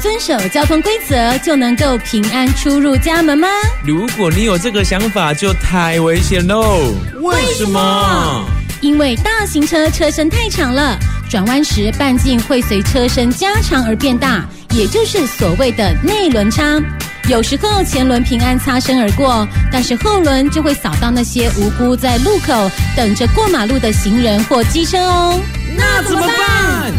[0.02, 3.47] 遵守交通规则就能够平安出入家门吗？
[3.86, 6.91] 如果你有这个想法，就太危险喽！
[7.21, 8.45] 为什么？
[8.82, 10.97] 因为大型车车身太长了，
[11.30, 16.82] 转弯时半径会随车身加长而变大，也就是所谓的内轮差。
[17.30, 25.39] 有时候前轮平安擦身而过，但是后轮就会扫到那些无辜在路口等着过马路的行人或机车哦。
[25.78, 26.91] 那怎么办？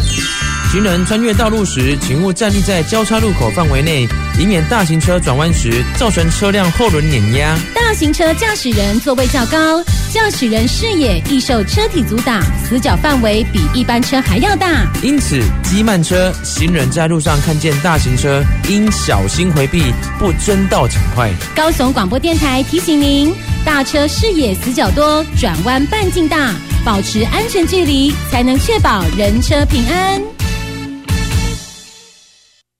[0.73, 4.07] 行人穿越道路时，请勿站立在交叉路口范围内，
[4.39, 7.55] 以免大型车转弯时造成车辆后轮碾压。
[7.75, 14.83] 大型车驾驶人座位较高，驾驶人视野易受车体阻挡，死角范围比一般车还要大。
[15.03, 21.29] 因此，机慢车行人在路上看见大型车，应小心回避，不争道抢快。
[21.55, 23.31] 高雄广播电台提醒您：
[23.63, 26.51] 大车视野死角多，转弯半径大，
[26.83, 30.19] 保持安全距离，才能确保人车平安。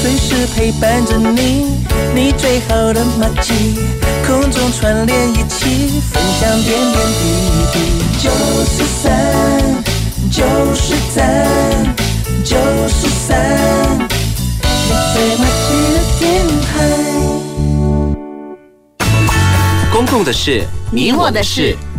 [0.00, 1.66] 随时陪伴着你，
[2.14, 3.74] 你最好的麻吉，
[4.24, 7.22] 空中串联一起，分享点点滴
[7.72, 7.76] 滴。
[8.22, 8.30] 九
[8.64, 9.10] 十三，
[10.30, 11.18] 九十三，
[12.44, 12.56] 九
[12.88, 13.28] 十三，
[14.62, 16.22] 你最麻吉的电
[16.62, 16.66] 台。
[19.92, 21.76] 公共的事，你我的事。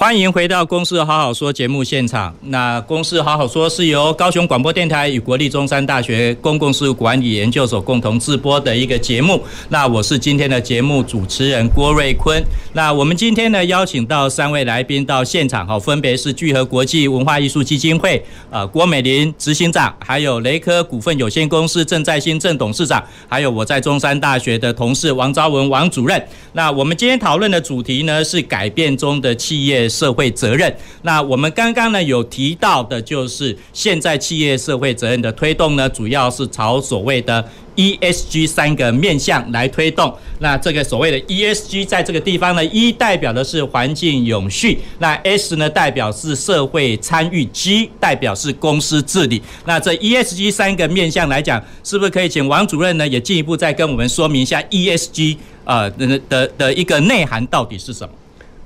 [0.00, 2.34] 欢迎回到《公司好好说》节目现场。
[2.44, 9.38] 那《公司好好说》是由高雄广播电台与国立中山大学公共事务管理研究所共同制播的一个节目。
[9.68, 12.42] 那我是今天的节目主持人郭瑞坤。
[12.72, 26.26] 那我们今天呢，邀请到三位来宾到现场，哈，分别是聚合国际文化艺术基金会呃郭美玲执行长，还有雷科股份有限公司郑在兴郑董事长，还有我在中山大学的同事王昭文王主任。
[26.54, 29.89] 那我们今天讨论的主题呢，是改变中的企业。
[29.90, 30.74] 社会责任。
[31.02, 37.44] 那我们刚刚呢有提到的，就是现在企业社会责任的推动呢，主要是朝所谓的
[37.76, 40.14] ESG 三个面向来推动。
[40.38, 49.42] 那这个所谓的 ESG 在这个地方呢，E 代表的是环境永续，那 S 呢代表是社会参与，G 代表是公司治理。
[49.64, 58.12] 那这 ESG 三个面向来讲，是不是可以请王主任呢也进一步再跟我们说明一下 ESG 呃的的的一个内涵到底是什么？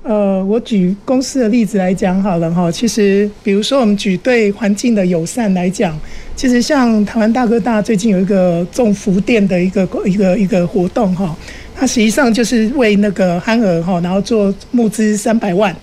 [0.07, 2.71] 呃，我举公司的例子来讲好了哈。
[2.71, 5.99] 其实，比如说我们举对环境的友善来讲，
[6.35, 11.35] 其实像台湾大哥大最近有一个种福电的一个一个一个活动哈，
[11.73, 15.75] 它实际上就是为那个憨儿哈，然后做募资三百万，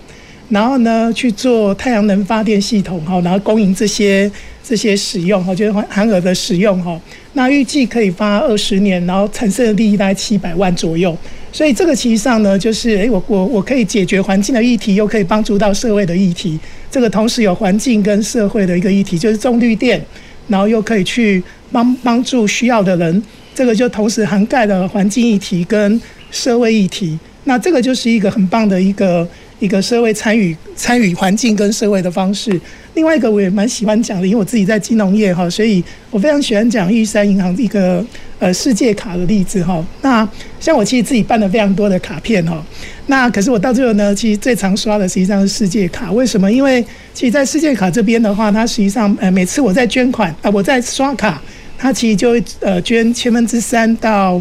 [0.47, 4.31] 然后呢去做太阳能发电系统哈，然后供应这些
[4.63, 6.97] 这些使用哈，就是憨儿的使用哈。
[7.33, 11.13] 那预计可以发二十年，然后产生的利益大概七百万左右。
[11.53, 16.59] 所以这个其实上呢，就是诶，我我我可以解决环境的议题，又可以帮助到社会的议题。
[16.89, 20.03] 这个同时有环境跟社会的一个议题，就是种绿电，
[20.47, 23.23] 然后又可以去帮帮助需要的人。
[23.53, 27.17] 这个就同时涵盖了环境议题跟社会议题。
[27.43, 29.25] 那这个就是一个很棒的一个。
[29.59, 32.59] 一个社会参与、参与环境跟社会的方式。
[32.95, 38.05] 另外一个我也蛮喜欢讲的，因为我自己在金融业哈，所以我非常喜欢讲玉山银行一个
[38.37, 39.83] 呃世界卡的例子哈。
[40.01, 40.27] 那
[40.59, 42.63] 像我其实自己办了非常多的卡片哈。
[43.07, 46.11] 那可是我到最后呢，其实最常刷的实际上是世界卡。
[46.11, 46.51] 为什么？
[46.51, 51.41] 因为其实，在世界卡这边的话，它实际上呃每次我在捐款啊，我在刷卡，
[51.77, 54.39] 它其实就会呃捐千分之三到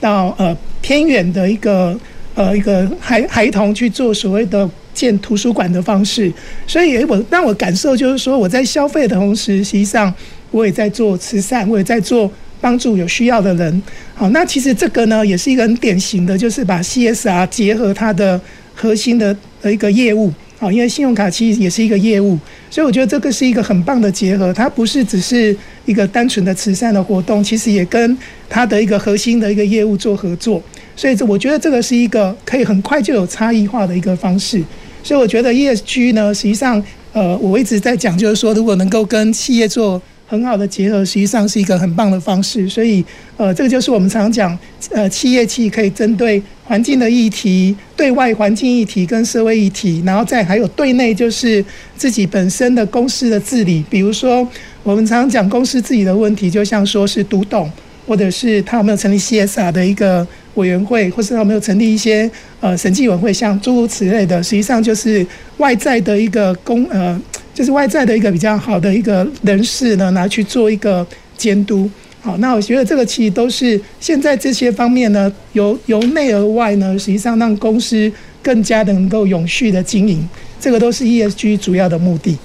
[0.00, 1.96] 到呃偏远的一个。
[2.34, 6.32] 呃，一个孩孩童去做所谓的建图书馆的方式，
[6.66, 10.12] 所以我让我感受就是说，我在消费的同时，实际上
[10.50, 12.30] 我也在做慈善，我也在做
[12.60, 13.82] 帮助有需要的人。
[14.14, 18.40] 好，那其实这个呢，也是一个很典型的，就是把 CSR 结合它的
[18.74, 20.32] 核心的的一个业务。
[20.58, 22.38] 好，因为信用卡其实也是一个业务，
[22.70, 24.54] 所以我觉得这个是一个很棒的结合。
[24.54, 25.54] 它不是只是
[25.86, 28.16] 一个单纯的慈善的活动，其实也跟
[28.48, 30.62] 它的一个核心的一个业务做合作。
[30.94, 34.62] 所以，这我觉得这个是一个可以很快就有差异化的一个方式。
[35.02, 36.82] 所以，我觉得 ESG 呢，实际上，
[37.12, 42.68] 呃，我一直在讲，就是说，如果能够跟企业做很好的结合，实际上是一个很棒的方式。
[42.68, 43.04] 所以，
[43.36, 44.56] 呃，这个就是我们常讲，
[44.90, 51.64] 呃，企业其实可以针对环境的议题、对外环境议题跟社会议题，然后再还有对内就是
[51.96, 53.84] 自己本身的公司的治理。
[53.90, 54.46] 比如说，
[54.84, 57.68] 我们常常讲公司自己的问题，就像说是独董，
[58.06, 62.30] 或者是他有没有成立 CSR 的一个委员会，或是他有没有成立一些
[62.60, 65.26] 呃审计委员会，像诸如此类的，实际上就是
[65.58, 67.20] 外在的一个公呃。
[67.54, 71.88] 就是外在的一个比较好的一个人士呢，拿去做一个监督。
[72.22, 78.10] 好，那我觉得这个其实都是现在这些方面呢，由由内而外呢，实际上让公司
[78.42, 80.26] 更加能够永续的经营，
[80.58, 82.38] 这个都是 ESG 主要的目的。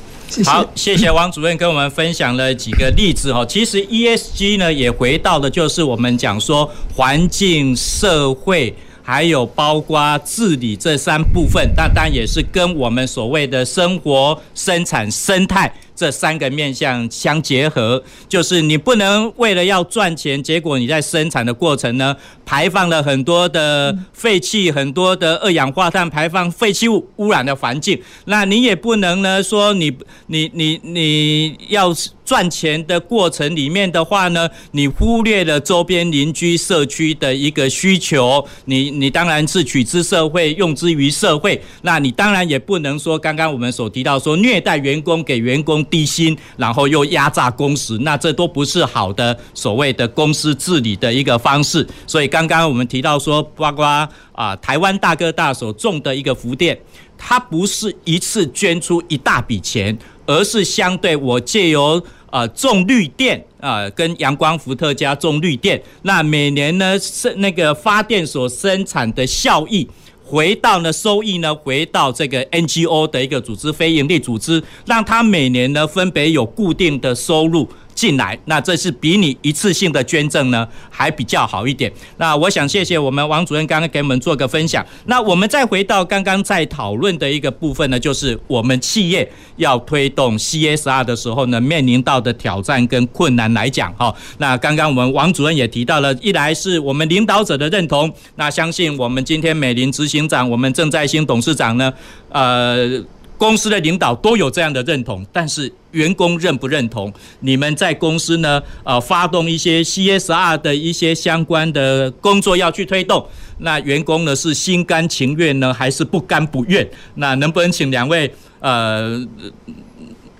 [0.45, 3.45] 好，谢谢王主任跟我们分享了几个例子哈。
[3.45, 8.73] 其实 ESG 呢，也回到的就是我们讲说环境社会。
[9.09, 15.73] 还有包括治理这三部分，那当然也是跟我们所谓的生活、生产、生态。
[15.97, 27.99] 这三个面向相结合，就是你不能为了要赚钱，结果你在生产的过程呢，排放了很多的废气，很多的二氧化碳排放，废弃物污染的环境。
[28.25, 29.91] 那你也不能呢说你
[30.27, 31.91] 你你你要
[32.23, 38.45] 赚钱的过程里面的话呢，你忽略了周边邻居社区的一个需求。
[38.65, 41.59] 你你当然是取之社会，用之于社会。
[41.81, 45.83] 那你当然也不能说刚刚我们所提到说虐待员工，给员工。
[45.89, 51.85] 低薪，然后又压榨工时，那这都不是好的所谓的公司治理的一个方式。
[52.05, 53.85] 所以刚刚我们提到说，包括
[54.31, 56.77] 啊台湾大哥大所种的一个福店，
[57.17, 69.87] 它不是一次捐出一大笔钱，而是相对我借由啊种绿电啊跟阳光伏特加种绿电，那每年呢是那个发电所生产的效益。
[70.29, 77.67] 回到呢收益呢，回到这个 NGO 的一个组织，非营利组织，让他每年呢分别有固定的收入。
[77.97, 81.91] 进来，那这是比你一次性的捐赠呢还比较好一点。
[82.17, 84.85] 那我想谢谢我们王主任刚刚给我们做个分享。
[85.05, 94.13] 那我们再回到刚刚在讨论的一个部分呢，就是我们企业要推动 CSR 的时候呢，面临到的挑战跟困难来讲哈。
[94.37, 101.91] 那刚刚我们王主任也提到了，一来是我们领导者的认同，那相信我们今天美林执行长、我们郑在兴董事长呢，
[102.29, 103.03] 呃。
[103.37, 107.13] 公司的领导都有这样的认同，但是员工认不认同？
[107.41, 108.61] 你们在公司呢？
[108.83, 113.23] 呃，发动一些 CSR 的一些相关的工作要去推动，
[113.59, 116.87] 那员工呢是心甘情愿呢，还是不甘不愿？
[117.15, 119.23] 那能不能请两位呃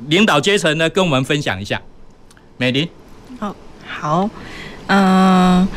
[0.08, 1.80] 领导阶层呢跟我们分享一下？
[2.58, 2.88] 美玲，
[3.39, 4.30] 好，好，
[4.88, 5.68] 嗯，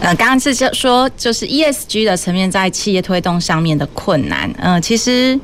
[0.00, 5.38] 呃，刚刚是说就是 ESG 的层面在企业推动上面的困难，嗯、其实。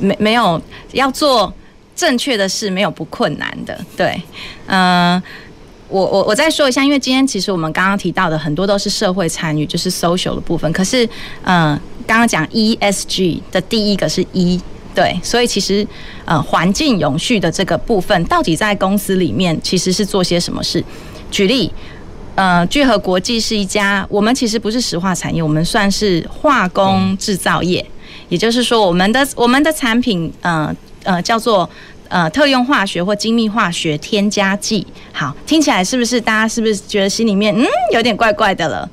[0.00, 0.60] 没没有
[0.92, 1.52] 要做
[1.94, 3.78] 正确的事，没有不困难的。
[3.96, 4.20] 对，
[4.66, 5.22] 嗯、呃，
[5.88, 10.72] 我我我再说一下，因为今天其实我们刚刚提到的很多都是社会参与，就是 social 的部分。
[10.72, 11.04] 可是，
[11.42, 14.60] 嗯、呃，刚刚讲 ESG 的第一个是 E，
[14.94, 15.86] 对，所以其实
[16.24, 20.82] 呃，环境永续的这个部分，到底在公司里面其实是做些什么事？
[21.30, 21.70] 举例，
[22.34, 27.80] 呃，聚合国际是一家，我们其实不是石化产业，我们算是化工制造业。
[27.82, 27.99] 嗯
[28.30, 31.68] 也就是说，我们的我们的产品，呃呃，叫做
[32.08, 34.86] 呃特用化学或精密化学添加剂。
[35.12, 38.88] 好，听起来是不是大家是不是觉得心里面嗯有点怪怪的了？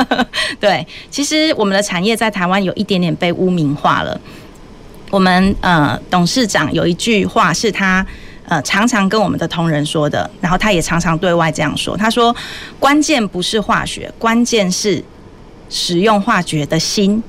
[0.60, 4.20] 对，其实我们的产业在台湾有一点点被污名化了。
[5.10, 8.04] 我们呃董事长有一句话是他
[8.48, 11.96] 呃常常跟我们的同仁说的，然后他也常常对外这样说。
[11.96, 12.34] 他说
[12.80, 15.04] ：“关键不是化学，关键是
[15.70, 17.22] 使用化学的心。”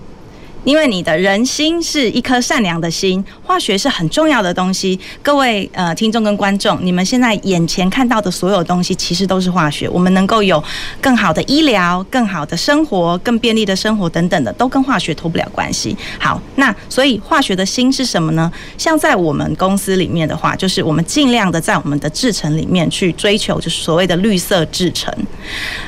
[0.64, 4.98] 因为你的人心是一颗善良的心，化学是很重要的东西。
[5.22, 9.90] 各位呃听众跟观众，你们现在眼前看到的所有东西，其实都是化学。
[9.90, 10.64] 我们能够有
[11.02, 15.96] 更好的医疗、更好的生活、更便利的生活等等的，都跟化学脱不了关系。
[16.18, 18.50] 好，那所以化学的心是什么呢？
[18.78, 25.14] 像在我们公司里面的话，就是我们尽量的在我们的制程里面去追求，就是所谓的绿色制程。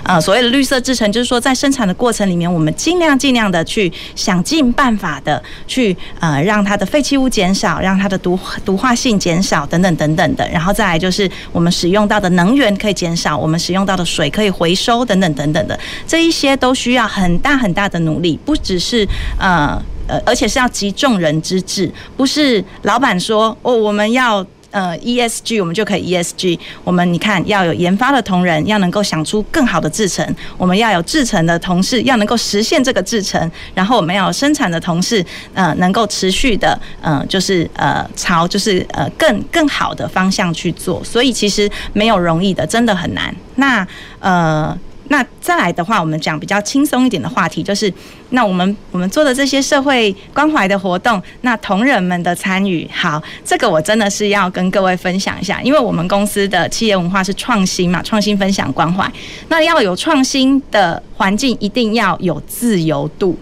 [0.04, 4.65] 呃，所谓的绿色制程，就是说在生产的过程里面，我们尽量尽量的去想尽。
[4.74, 10.48] 办法的去呃让它的废弃物减少，让它的毒毒化性减少等等等等的。
[10.50, 19.08] 然后再来就是我们使用到的能源可以减少，我们使用到的水可以回收等等等等的，这一些都需要很大很大的努力，不只是
[19.38, 24.46] 呃呃，而且是要集众人之智，不是老板说哦我们要。
[24.76, 26.60] 呃，ESG 我们就可以 ESG。
[26.84, 30.26] 我们你看，要有研发的同仁，要能够想出更好的制程；
[30.58, 33.50] 我们要有制程的同事，要能够实现这个制程。
[33.74, 41.02] 然后我们要有生产的同事，呃，能够持续的，呃，就是呃，朝就是呃更更好的方向去做。
[41.06, 43.34] 所以其实没有容易的，真的很难。
[43.56, 43.88] 那
[44.20, 44.78] 呃。
[45.10, 47.94] 那再来的话，我们讲比较轻松一点的话题，就是
[48.30, 59.10] 那我们我们做的这些社会关怀的活动，那同仁们的参与，好，这个我真的是要跟各位分享一下，因为我们公司的企业文化是创新嘛，创新分享关怀，
[59.50, 63.38] 那要有创新的环境，一定要有自由度，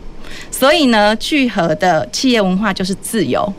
[0.51, 3.53] 所以呢，聚合的企业文化就是自由。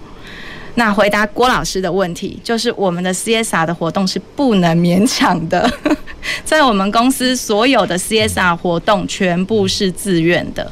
[0.77, 5.71] 那回答郭老师的问题，就是我们的 CSR 的活动是不能勉强的，
[6.45, 10.71] 在我们公司所有的 CSR 活动全部是自愿的。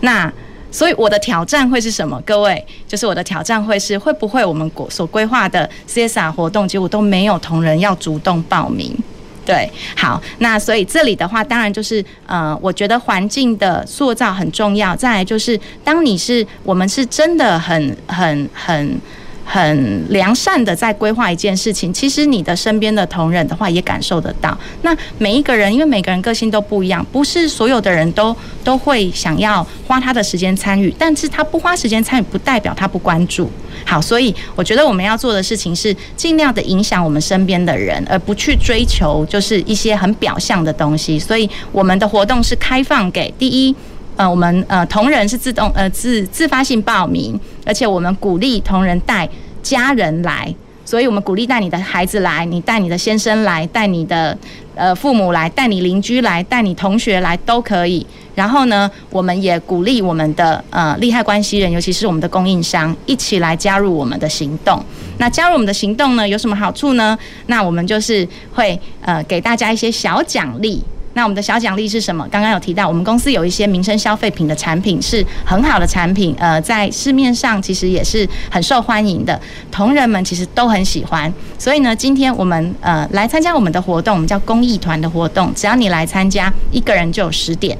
[0.00, 0.32] 那
[0.70, 2.18] 所以我的挑战会是什么？
[2.24, 8.96] 各位，就是我的挑战会是会不会我们国所规划的 CSR 活动，结果都没有同仁要主动报名？
[9.44, 14.96] 对，好，那所以这里的话，当然就是呃，我觉得环境的塑造很重要。
[14.96, 18.72] 再来就是，当你是我们是真的很很很。
[18.74, 19.00] 很
[19.44, 24.56] 很良善的在规划一件事情，其实你的身边的同仁的话也感受得到。
[24.82, 28.34] 那每一个人，因为每个人个性都不一样，不是所有的人都
[28.64, 33.50] 都会想要花他的时间参与，但是他不花时间参与，不代表他不关注。
[33.84, 41.18] 好，所以我觉得我们要做的事情是尽量的影响我们身边的人，而不去追求就是一些很表象的东西。
[41.18, 43.74] 所以我们的活动是开放给第一。
[44.22, 49.28] 呃，我们呃同仁是自动呃自自发性报名，而且我们鼓励同仁带
[49.64, 50.54] 家人来，
[50.84, 54.38] 所以我们鼓励带你的孩子来，你带你的先生来，带你的
[54.76, 58.06] 呃父母来，带你邻居来，带你同学来都可以。
[58.36, 64.80] 然后呢，我们也鼓励我们的呃利害关系人，尤其是我们的供应商，一起来加入我们的行动。
[65.18, 67.18] 那加入我们的行动呢，有什么好处呢？
[67.46, 70.80] 那我们就是会呃给大家一些小奖励。
[71.14, 72.26] 那我们的小奖励是什么？
[72.30, 79.38] 刚刚有提到，我们公司有一些民生消费品的产品是很好的产品，呃，在市面上其实也是很受欢迎的，
[79.70, 81.32] 同仁们其实都很喜欢。
[81.58, 87.76] 所以呢，今天我们呃来参加我们的活动，我们叫公益团的活动，只要你来参加，一个人就有十点，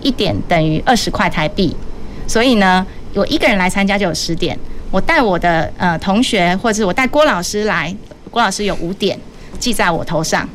[0.00, 1.74] 一点等于二十块台币。
[2.28, 4.56] 所以呢，我一个人来参加就有十点，
[4.92, 7.94] 我带我的呃同学，或者是我带郭老师来，
[8.30, 9.18] 郭老师有五点
[9.58, 10.48] 记在我头上。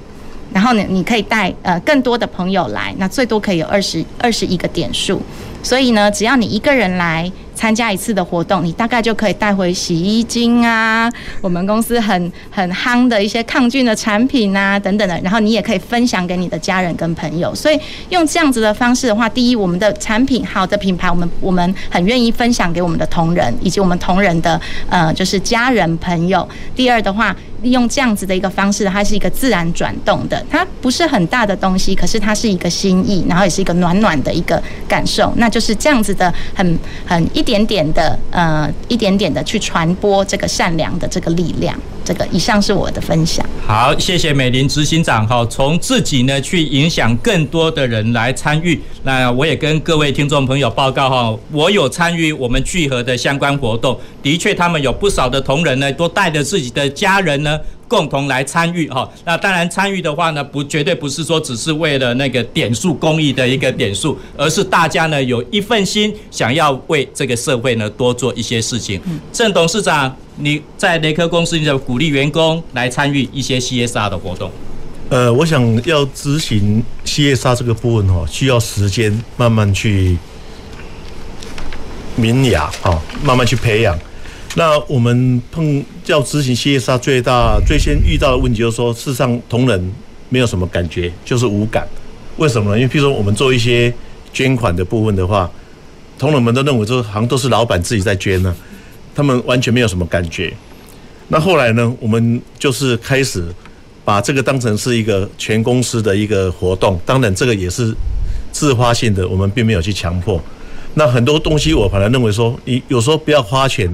[0.54, 5.22] 然后呢，你可以带呃更多的朋友来，那最多可以有二十二十一个点数。
[5.64, 7.32] 所以呢，只要你一个人来
[7.64, 11.10] 参加一次的活动，你大概就可以带回洗衣精啊，
[11.40, 15.18] 我们公司很很夯的一些抗菌的产品啊等等的。
[15.24, 17.56] 然后你也可以分享给你的家人跟朋友。
[17.56, 24.60] 所以用这样子的方式的话，第一，我们的产品好的品牌，我们我们很愿意分享给我们的同仁以及我们同仁的
[24.90, 26.46] 呃就是家人朋友。
[26.76, 27.34] 第二的话。
[27.64, 41.80] 利用这样子的一个方式，它是一个自然转动的，它不是很大的东西，可是它是一个心意，然后也是一个暖暖的一个感受，那就是这样子的，很很一点点点的，呃，一点点的去传播这个善良的这个力量。
[42.04, 43.46] 这个以上是我的分享。
[43.66, 48.82] 好，谢谢美玲执行长哈，从自己呢去影响更多的人来参与。
[49.04, 57.58] 那我也跟各位听众朋友报告哈，我有参与我们聚合的相关活动，的确他们有不少的同仁呢，都带着自己的家人呢。
[57.94, 69.00] 共同来参与哈，那当然参与的话呢，不绝对不是说只是为了那个点数公益的一个点数，而是大家呢有一份心，想要为这个社会呢多做一些事情。
[69.32, 74.50] 郑董事长，你在雷科公司，你就鼓励员工来参与一些 CSR 的活动。
[75.10, 80.18] 呃，我想要执行 CSR 这个部分哈，需要时间慢慢去
[82.16, 83.96] 明雅哈，慢慢去培养。
[84.56, 89.92] 那我们碰要执行 CSR 最大最先遇到的问题就是说，事实上同仁
[90.30, 91.88] 没有什么感觉，就是无感。
[92.38, 92.78] 为什么呢？
[92.80, 93.92] 因为譬如说我们做一些
[94.32, 95.50] 捐款的部分的话，
[96.20, 98.56] 同仁们都认为说好像都是老板自己在捐呢，
[99.16, 100.54] 他们完全没有什么感觉。
[101.30, 103.44] 那后来呢，我们就是开始
[104.06, 107.92] 把这个当成是一个全公司的一个活动，当然这个也是
[108.52, 110.40] 自发性的，我们并没有去强迫。
[110.94, 113.90] 那很多东西我反而认为说，你有时候不要花钱。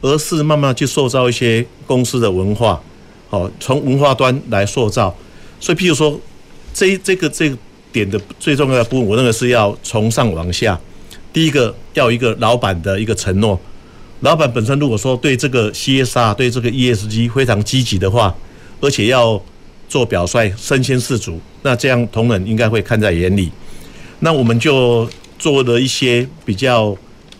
[0.00, 2.80] 而是慢慢去塑造一些公司的文化，
[3.28, 5.14] 好，从文化端来塑造。
[5.60, 6.18] 所以，譬如说，
[6.72, 7.56] 这这个这个
[7.92, 10.78] 点的最重要的部分，我认为是要从上往下。
[11.32, 13.58] 第一个要一个老板的一个承诺，
[14.20, 18.34] 老板本身如果说对这个 CSR 对这个 ESG 非常积极的话，
[18.80, 19.40] 而且要
[19.88, 23.50] 做表率，身先士卒，那这样同仁应该会看在眼里。
[24.20, 26.96] 那我们就做了一些比较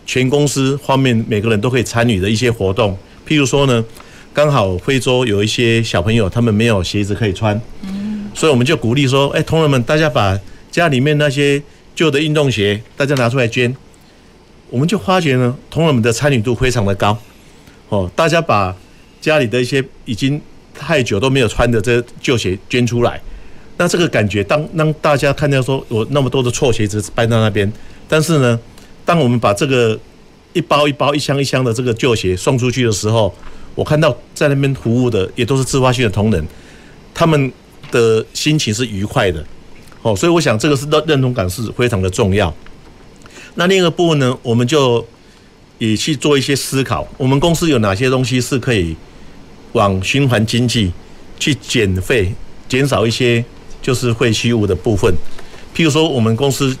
[0.09, 2.97] 全公司方面每个人都可以参与的一些活动，
[3.27, 3.85] 譬如说呢，
[4.33, 7.61] 刚好非洲有一些小朋友他们没有鞋子可以穿，
[8.33, 10.35] 所以我们就鼓励说，哎，同仁们，大家把
[10.71, 11.61] 家里面那些
[11.93, 13.71] 旧的运动鞋，大家拿出来捐。
[14.71, 17.15] 我们就发觉呢，同仁们的参与度非常的高，
[17.89, 18.75] 哦，大家把
[19.21, 20.41] 家里的一些已经
[20.73, 23.21] 太久都没有穿的这旧鞋捐出来，
[23.77, 27.71] 那这个感觉，当当大家看到说有那么多的错鞋子搬到那边，
[28.07, 28.59] 但是呢，
[29.09, 29.99] 当我们把这个
[30.53, 33.33] 一包一包、一箱一箱的这个旧鞋送出去的时候，
[33.73, 36.47] 我看到在那边服务的也都是自发性的同仁，
[37.11, 37.51] 他们
[37.91, 39.43] 的心情是愉快的，
[40.03, 42.53] 哦，所以我想这个是认认同感是非常的重要。
[43.55, 45.03] 那另一个部分呢，我们就
[45.79, 48.95] 也去做一些思考，我们公司有哪些东西是可以
[49.71, 50.91] 往循环经济
[51.39, 52.31] 去减废、
[52.67, 53.43] 减少一些
[53.81, 55.11] 就是废弃物的部分。
[55.75, 56.77] 譬如说，我们公司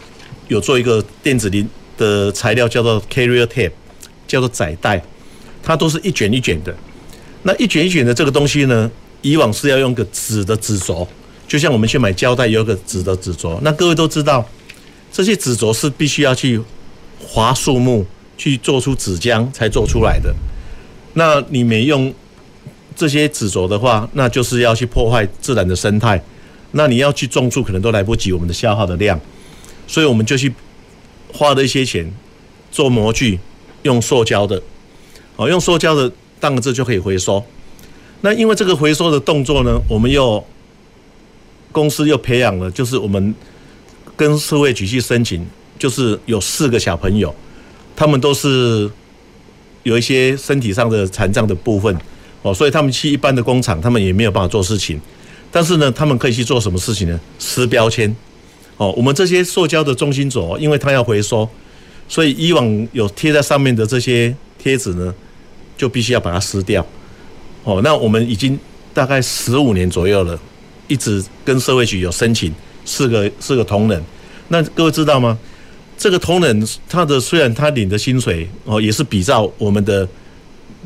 [0.47, 1.67] 有做一个电子零
[1.99, 3.71] 的材料，叫做 carrier tape，
[4.27, 4.99] 叫做载带，
[5.61, 6.75] 它都是一卷一卷的。
[7.43, 8.89] 那一卷一卷的这个东西呢，
[9.21, 11.07] 以往是要用个纸的纸轴，
[11.47, 13.59] 就像我们去买胶带有个纸的纸轴。
[13.61, 14.43] 那各位都知道。
[15.11, 16.61] 这些纸轴是必须要去
[17.19, 18.05] 划树木，
[18.37, 20.31] 去做出纸浆才做出来的。
[21.13, 22.13] 那你没用
[22.95, 26.23] 这些纸轴的话，那就是要去破坏自然的生态。
[26.73, 29.19] 那你要去种树，可能都来不及我们的消耗的量。
[29.87, 30.53] 所以我们就去
[31.33, 32.11] 花了一些钱
[32.71, 33.39] 做模具，
[33.83, 34.61] 用塑胶的。
[35.35, 37.43] 哦，用塑胶的，当个字就可以回收。
[38.21, 40.43] 那因为这个回收的动作呢，我们又
[41.71, 43.33] 公司又培养了，就是我们。
[44.17, 47.33] 跟社会局去申请，就是有四个小朋友，
[47.95, 48.91] 他们都是
[49.83, 51.97] 有一些身体上的残障的部分
[52.41, 54.99] 哦，所以他们去一般的工厂，他们也没有办法做事情。
[55.49, 57.17] 但是呢，他们可以去做什么事情呢？
[57.37, 58.13] 撕标签
[58.79, 58.91] 哦。
[58.97, 61.47] 我们这些塑胶的中心轴，因为它要回收，
[62.07, 65.13] 所以以往有贴在上面的这些贴纸呢，
[65.77, 66.83] 就必须要把它撕掉
[67.63, 67.79] 哦。
[67.83, 68.59] 那我们已经
[68.93, 70.39] 大概十五年左右了，
[70.87, 72.51] 一直跟社会局有申请。
[72.85, 74.03] 四个四个同仁，
[74.47, 75.37] 那各位知道吗？
[75.95, 80.07] 这个同仁他的虽然他领的薪水哦，也是比照我们的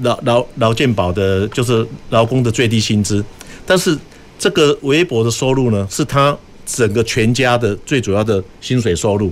[0.01, 3.23] 劳劳劳健保的，就是劳工的最低薪资，
[3.65, 3.97] 但是
[4.37, 9.31] 这个微薄的收入呢，是他整个全家的最主要的薪水收入。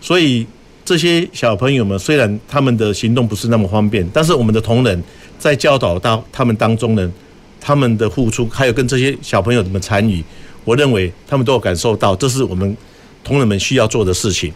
[0.00, 0.46] 所以
[0.84, 5.02] 这些小朋友们虽然他们的行动不是那么方便，但是我们的同仁
[5.38, 7.12] 在教导到他们当中呢，
[7.60, 10.22] 他们的付出还有跟这些小朋友们参与。
[10.64, 12.76] 我认为他们都有感受到，这是我们
[13.22, 14.52] 同仁们需要做的事情。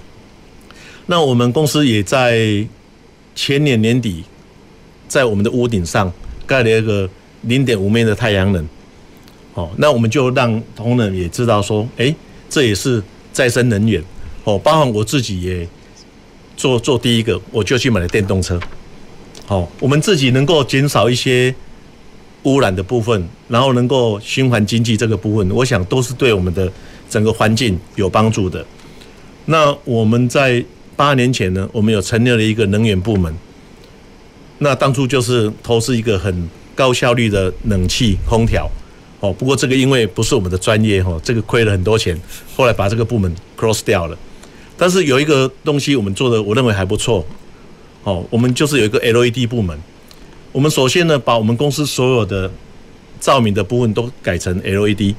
[1.07, 2.67] 那我们公司也在
[3.35, 4.25] 前年年底，
[5.09, 6.13] 在我们的屋顶上
[6.47, 7.09] 盖了一个
[7.43, 8.69] 零点五米的太阳能。
[9.61, 12.15] 哦，那我们就让同仁也知道说，哎，
[12.49, 13.03] 这也是
[13.33, 14.03] 再生能源。
[14.45, 15.69] 哦，包括我自己也
[16.57, 18.59] 做做第一个，我就去买了电动车。
[19.47, 21.55] 好，我们自己能够减少一些。
[22.45, 26.73] 污染的部分，然后能够循环经济这个部分，我想都是对我们的
[27.07, 28.65] 整个环境有帮助的。
[29.45, 30.65] 那我们在
[30.97, 33.31] 八年前呢，我们有成立了一个能源部门。
[34.57, 38.67] 那当初就是投资一个很高效率的冷气空调。
[39.21, 42.19] 哦，不过这个因为不是我们的专业哈，这个亏了很多钱，
[42.57, 44.17] 后来把这个部门 close 掉了。
[44.77, 47.25] 但是有一个东西我们做的，我认为还不错。
[48.03, 49.79] 哦，我们就是有一个 LED 部门。
[50.53, 52.51] 我们首先呢，把我们公司所有的
[53.21, 55.15] 照明的部分都改成 LED，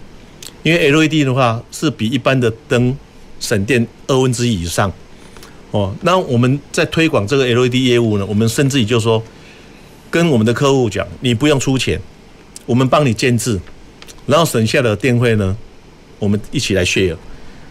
[0.63, 2.97] 因为 LED 的话是比一般的灯
[3.39, 4.91] 省电二分之一以上。
[5.69, 9.21] 哦，那我们在推广这个 LED 业务呢，我们甚至于就说，
[10.09, 12.01] 跟我们的客户讲，你不用出钱，
[12.65, 13.59] 我们帮你建置，
[14.25, 15.55] 然后省下的电费呢，
[16.19, 17.15] 我们一起来 share。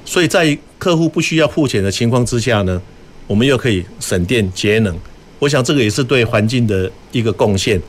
[0.05, 2.81] 所以在客户不需要付钱的情况之下呢，
[3.27, 4.97] 我们又可以省电节能。
[5.39, 7.81] 我想这个也是对环境的一个贡献，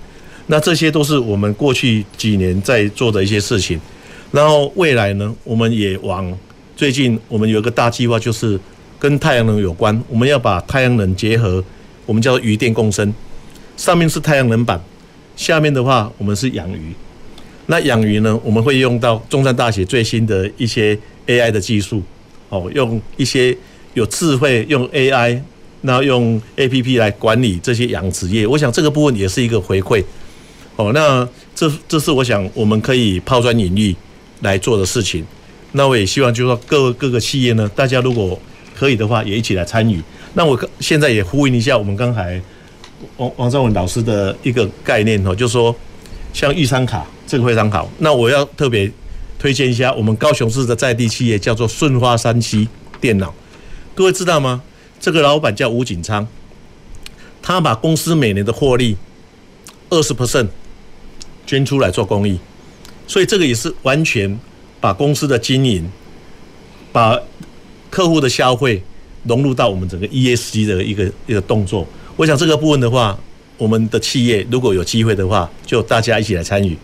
[0.48, 3.80] 那这些都是我们过去几年在做的一些事情。
[4.32, 6.38] 然后未来呢，我们也往
[6.78, 8.60] 最近我们有一个大计划，就是
[9.00, 10.02] 跟太阳能有关。
[10.08, 11.64] 我们要把太阳能结合，
[12.06, 13.14] 我们叫鱼电共生，
[13.76, 14.82] 上面是太阳能板，
[15.36, 16.94] 下面的话我们是养鱼。
[17.72, 20.94] 那养鱼呢，我们会用到中山大学最新的一些
[21.26, 22.04] AI 的技术，
[22.50, 23.58] 哦，用一些
[23.94, 25.42] 有智慧用 AI。
[25.84, 30.04] 那用 APP 来管理这些养殖业，我想这个部分也是一个回馈。
[30.76, 33.96] 哦，那这这是我想我们可以抛砖引玉
[34.42, 35.26] 来做的事情。
[35.72, 38.38] 那我也希望就是说各各个企业呢，大家如果
[38.76, 40.00] 可以的话，也一起来参与。
[40.36, 42.40] 那我现在也呼应一下我们刚才
[43.18, 45.76] 王王昭文老师的一个概念哦，就是说
[46.32, 47.90] 像玉山卡这个非常好。
[48.00, 48.92] 那我要特别
[49.40, 52.68] 推荐一下我们高雄市的在地企业，叫做顺发三期
[53.00, 53.34] 电脑。
[53.96, 54.62] 各位知道吗？
[55.00, 56.28] 这个老板叫吴景昌，
[57.42, 58.98] 他把公司每年的获利
[59.90, 60.50] 二十 percent
[61.48, 62.38] 捐出来做公益，
[63.08, 64.38] 所以这个也是完全
[64.82, 65.90] 把公司的经营，
[66.92, 67.18] 把
[67.90, 68.84] 客户的消费
[69.24, 71.88] 融入到我们整个 ESG 的一个一个动作。
[72.18, 73.18] 我想这个部分的话，
[73.58, 76.78] 我们的企业如果有机会的话，就大家一起来参与。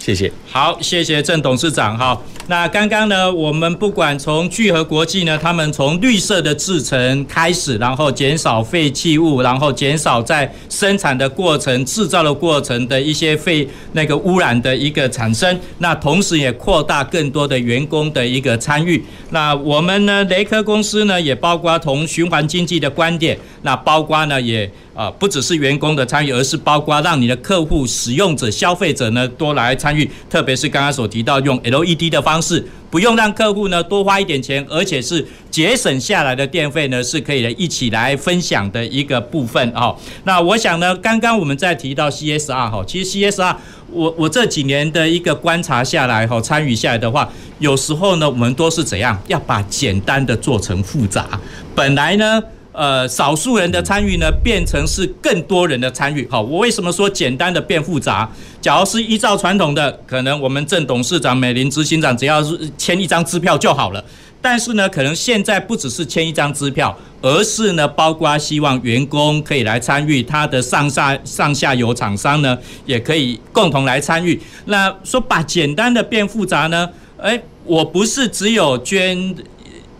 [0.00, 0.32] 谢谢。
[0.50, 2.20] 好，谢谢郑董事长哈。
[2.50, 15.56] 那刚刚呢，我们不管从聚合国际呢，他们从绿色的制程开始，然后减少废弃物，然后减少在生产的过程、制造的过程的一些废那个污染的一个产生。
[15.78, 19.00] 那同时也扩大更多的员工的一个参与。
[19.28, 24.68] 那我们呢，雷科公司呢，也包括从循环经济的观点，那包括呢也。
[24.92, 30.06] 啊，不只是员工的参与，而是包括让你的客户、使用者、消费者呢多来参与。
[30.28, 39.94] 特别是刚刚所提到用 LED 的方式，不用让客户呢多花一点钱，而且是节省下来的电费呢是可以一起来分享的一个部分啊。
[40.24, 43.56] 那我想呢，刚刚我们在提到 CSR 哈，其实 CSR
[43.90, 47.28] 我我这几年的一个观察下来哈，参与下来的话，
[47.58, 51.26] 有时候呢我们都是怎样要把简单的做成复杂，
[51.74, 52.42] 本来呢。
[52.72, 56.26] 呃，少数人的参与呢，变成是更多人的参与。
[56.30, 58.30] 好，我为什么说简单的变复杂？
[58.60, 64.04] 假如是依照传统的，可能我们郑董事长、美林执行长只要是签一张支票就好了。
[64.42, 72.56] 但是呢，可能现在不只是签一张支票，而是呢，包括希望员工可以来参与，他的上下上下游厂商呢，
[72.86, 74.40] 也可以共同来参与。
[74.66, 76.88] 那说把简单的变复杂呢？
[77.18, 79.34] 诶，我不是只有捐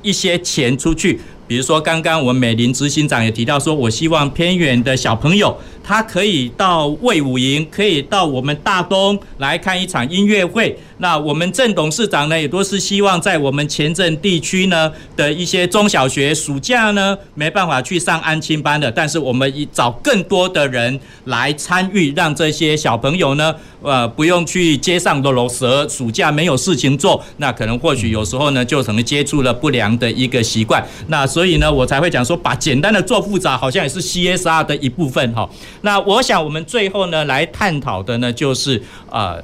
[0.01, 1.21] 一些钱出去。
[1.51, 5.59] 比如说，刚刚我们美林执行长也提到说，我希望偏远的小朋友。
[5.83, 10.79] 他可以到魏武营，可以到我们大东来看一场音乐会。
[11.01, 30.87] 那我们郑董事长呢，也都是希望在我们前镇地区呢的一些中小学，暑假呢没办法去上安亲班的，但是我们找更多的人来参与，让这些小朋友呢，呃，不用去街上的搂蛇，暑假没有事情做，那可能或许有时候呢，就可能接触了不良的一个习惯。
[31.09, 35.49] 那所以呢，我才会讲说，把简单的做复杂，好像也是 CSR 的一部分哈。
[35.81, 39.43] 那我想，我们最后呢来探讨的呢，就是呃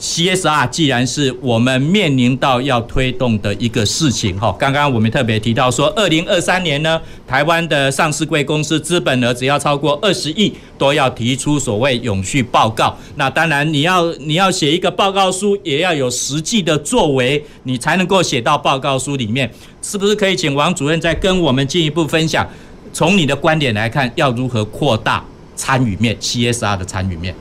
[0.00, 4.50] ，CSR 既然是我们面临到要推动的一个事情哈。
[4.58, 12.96] 刚刚我们特别提到说，二零二三年呢，台湾的上市贵公司资本额只要超过二十亿，都要提出所谓永续报告。
[13.16, 19.50] 那当然，你要你要写一个报告书，也要有实际的作为，你才能够写到报告书里面。
[19.82, 22.48] 是不是可以请王主任再跟我们进一步分享，
[22.92, 25.24] 从你的观点来看，要如何扩大？
[25.56, 27.34] 参与面，CSR 的参与面，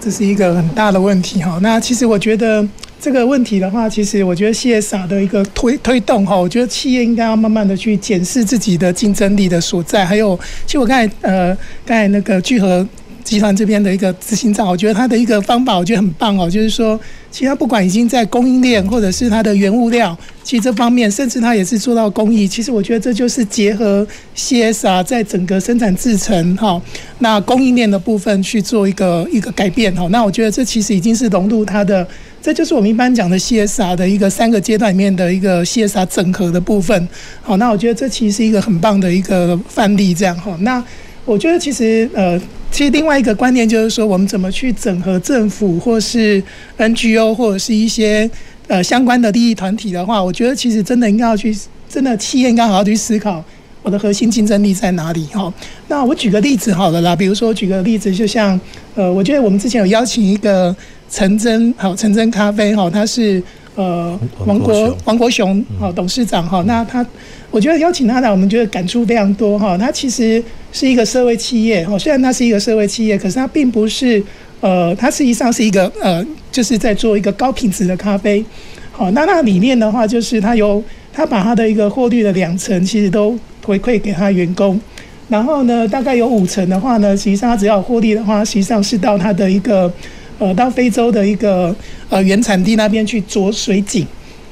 [0.00, 1.58] 这是一个很大的问题哈。
[1.62, 2.66] 那其实我觉得
[3.00, 10.04] 这个问题的话，其实我觉得 CSR 的一个推推动哈，我觉得企业应该要慢慢的去检视自己的竞争力的所在。
[10.06, 12.86] 还有，其实我刚才呃，刚才那个聚合
[13.24, 17.00] 集团这边的一个执行长，我觉得他的一个方法，我觉得很棒哦，就是说。
[17.30, 22.46] 其实他不管已经在供应链，或者是它的原物料，其实这方面，甚至他也是做到工艺。
[22.46, 24.06] 其实我觉得这就是结合
[24.36, 26.80] CSR 在整个生产制程哈，
[27.18, 30.06] 那供应链的部分去做一个一个改变哈。
[30.12, 32.06] 那我觉得这其实已经是融入它的，
[32.40, 37.08] 这就是我们一般讲的 CSR 的一个三个阶段里面的一个 CSR 整合的部分。
[37.42, 40.56] 好，那我觉得这其实是一个很棒的一个范例，这样哈。
[40.60, 40.80] 那
[41.24, 42.40] 我觉得其实呃。
[42.74, 46.42] 其实另外一个观念就是说，我们怎么去整合政府或是
[46.76, 48.28] NGO 或者是一些
[48.66, 51.56] 呃相关的利益团体的话，我觉得其实真的应该要去，
[51.88, 53.40] 真的企业应该好好去思考
[53.84, 55.54] 我的核心竞争力在哪里哈。
[55.86, 58.60] 那我举个例子好了啦，比如说举个例子，就像
[58.96, 60.74] 呃，我觉得我们之前有邀请一个
[61.08, 63.40] 陈真好，陈真咖啡哈，他是
[63.76, 67.06] 呃王国王国雄好董事长哈，那他。
[67.54, 69.78] 我觉得邀请他来，我们觉得感触非常多哈。
[69.78, 70.42] 他其实
[70.72, 74.20] 是一个社会企业哈，虽然他是一个社会企业，可是他并不是
[74.60, 78.44] 呃，他实际上是一个呃，就是在做一个高品质的咖啡。
[78.90, 80.82] 好，那那里面的话，就是他有
[81.12, 84.80] 他把他的一个获利的两成，其实都回馈给他员工。
[85.28, 89.88] 然后呢，大概有五成的话呢，实际上他只要获利的话，实际上是到他的一个
[90.40, 91.72] 呃，到非洲的一个
[92.08, 94.04] 呃原产地那边去做水井。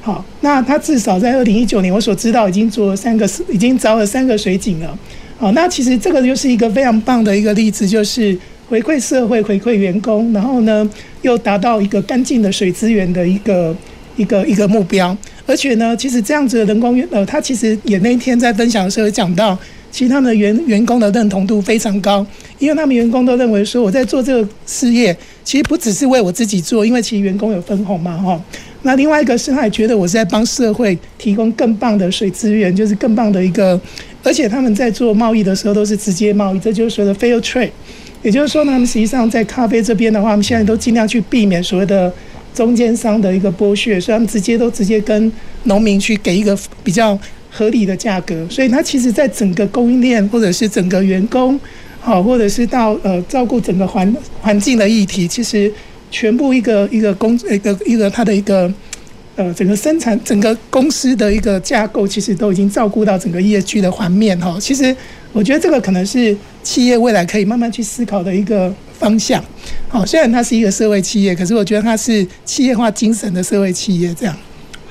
[0.04, 4.98] 好，那他至少在二零一九年，我所知道已经做了三个，已经凿了三个水井了。
[5.38, 8.36] 好，那其实这个就是一个非常棒的一个例子，就是
[8.68, 10.90] 回馈社会、回馈员工，然后呢
[11.22, 13.72] 又达到一个干净的水资源的一个
[14.16, 15.16] 一个一个目标。
[15.46, 19.56] 而且呢，其实这样子的人工员呃，他其实也那一天在分享的时候讲到，
[19.92, 22.26] 其实他们的员员工的认同度非常高，
[22.58, 28.40] 因为他们员工都认为说，我在做这个事业，其实不只是为我自己做，因为其实员工有分红嘛，哈。
[28.84, 33.80] 那另外一个是，他也觉得我是在帮社会提供更棒的水资源，就是更棒的一个，
[34.24, 37.70] 而且他们在做贸易的时候都是直接贸易，这就是所谓的 fair trade，
[38.22, 42.12] 也就是说呢，他们实际上在咖啡这边的话，他们现在都尽量去避免所谓的
[42.52, 45.32] 中间商的一个剥削，所以他们直接都直接跟
[45.64, 47.16] 农民去给一个比较
[47.50, 51.58] 合理的价格，所以他其实在整个供应链或者是整个员工，
[52.00, 55.72] 好，或者是到呃照顾整个环环境的议题，其实。
[56.12, 58.72] 全部一个一个公一个一个它的一个
[59.34, 64.56] 呃整个生产整个公司的一个架构，其实都已经照顾到整个业绩的环面哈。
[64.60, 64.94] 其实
[65.32, 69.42] 我觉得这个可能是企业未来可以慢慢去思考的一个方向。
[69.88, 74.36] 好，虽然它是一个社会企业，可是我觉得它是企业化精神的社会企业这样。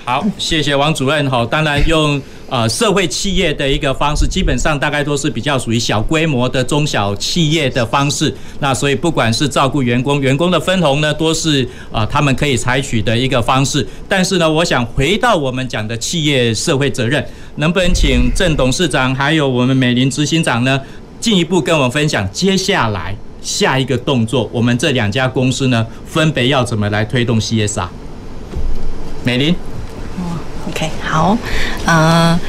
[0.03, 1.29] 好，谢谢王主任。
[1.29, 2.19] 好，当然用
[2.51, 8.35] 呃社会企业的一个方式，基本上大概都是比较属于小规模的中小企业的方式。
[8.59, 13.87] 那所以不管是照顾员工，员工的分红呢，都是呃他们可以采取的一个方式。
[14.09, 17.25] 但是呢，我想回到我们讲的企业社会责任，
[17.55, 20.77] 能不能请郑董事长还有我们美林执行长呢，
[21.21, 27.87] 进一步跟我们分享接下来下一个动作，我们这两家公司呢，分别要怎么来推动 CSR？
[29.23, 29.70] 美林。
[30.71, 31.37] OK，好，
[31.85, 32.39] 嗯、呃，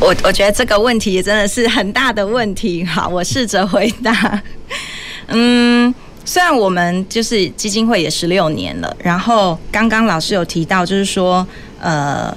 [0.00, 2.84] 我我觉得这个问题真的是很大的问题。
[2.84, 4.42] 好，我试着回答。
[5.28, 5.94] 嗯，
[6.24, 11.46] 虽然我们就是基金会也十六年了，然后刚刚老师有提到，就是说，
[11.80, 12.36] 呃，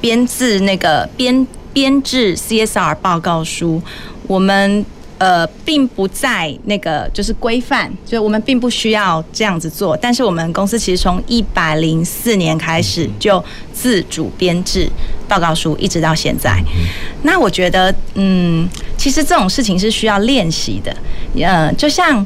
[0.00, 3.82] 编制那个编编制 CSR 报告书，
[4.28, 4.86] 我们。
[5.18, 9.96] 呃，并不在那个就是规范，就我们并不需要这样子做。
[9.96, 14.88] 但是我们公司其实从一百零四年开始就自主编制
[15.28, 16.62] 报告书，一直到现在。
[17.22, 20.96] 那我觉得，嗯，其实这种事情是需要练习的。
[21.44, 22.24] 呃，就像，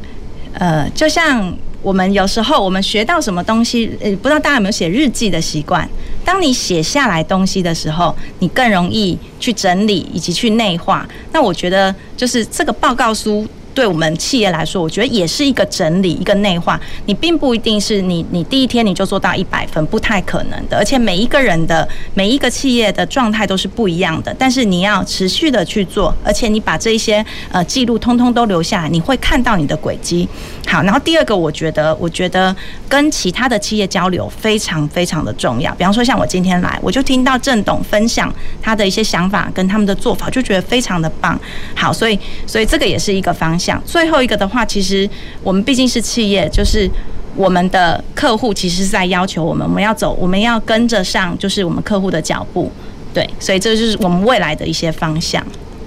[0.55, 1.53] 呃，就像。
[1.82, 5.82] 我们有时候我们学到什么东西，呃，不知道大家有没有写日记的习惯？
[6.25, 11.09] 当你写下来东西的时候，你更容易去整理以及去内化。
[11.33, 13.47] 那我觉得就是这个报告书。
[13.75, 16.81] 对我们企业来说，我觉得也是一个整理，一个内化。
[17.07, 20.77] 你并不一定是你，你第一天你就做到一百分，不太可能的。
[20.77, 24.35] 而且每一个人的每一个企业的状态都是不一样的。
[24.39, 30.29] 但是你要持续的去做，而且你把这一些呃记录通通都留下来，你会看到你的轨迹。
[30.66, 32.55] 好，然后第二个，我觉得，我觉得
[32.89, 35.75] 跟其他的企业交流非常非常的重要。
[35.77, 41.39] 比方说，像我今天来，我就听到郑董分享他的一些想法跟他们的做法，就觉得非常的棒。
[41.75, 43.59] 好，所以所以这个也是一个方。
[43.84, 45.08] 最后一个的话，其实
[45.42, 46.90] 我们毕竟是企业，就是
[47.36, 52.70] 我们的客户其实是在要求我们，我们要走，我们要跟着上，就是我们客户的脚步，
[53.14, 55.44] 对，所以这就是我们未来的一些方向。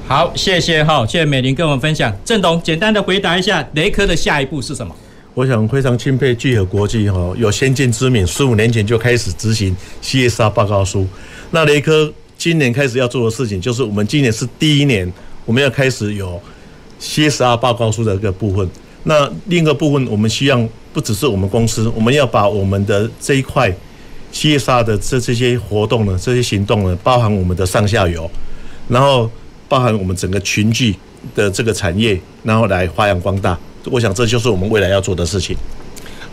[0.07, 2.15] 好，谢谢哈，谢谢美玲跟我们分享。
[2.23, 4.95] 郑董，简单的回答一下，雷科的下一步是什么？
[5.33, 11.07] 我想非常钦佩聚合国际哈，有先见之明，十五年前就开始执行 CSR 报告书。
[11.51, 15.11] 那雷科今年开始要做的事情，就是我们今年是第一年，
[15.45, 16.41] 我们要开始有。
[17.05, 18.67] CSR 报告书的一个部分，
[19.03, 23.71] 那另一个部分，我们希望不只是我们公司，我们要把我们的这一块
[24.33, 28.29] CSR 的这这些活动呢，这些行动呢，包含我们的上下游，
[28.89, 29.29] 然后
[29.69, 30.95] 包含我们整个群聚
[31.35, 33.57] 的这个产业，然后来发扬光大。
[33.91, 35.55] 我想这就是我们未来要做的事情。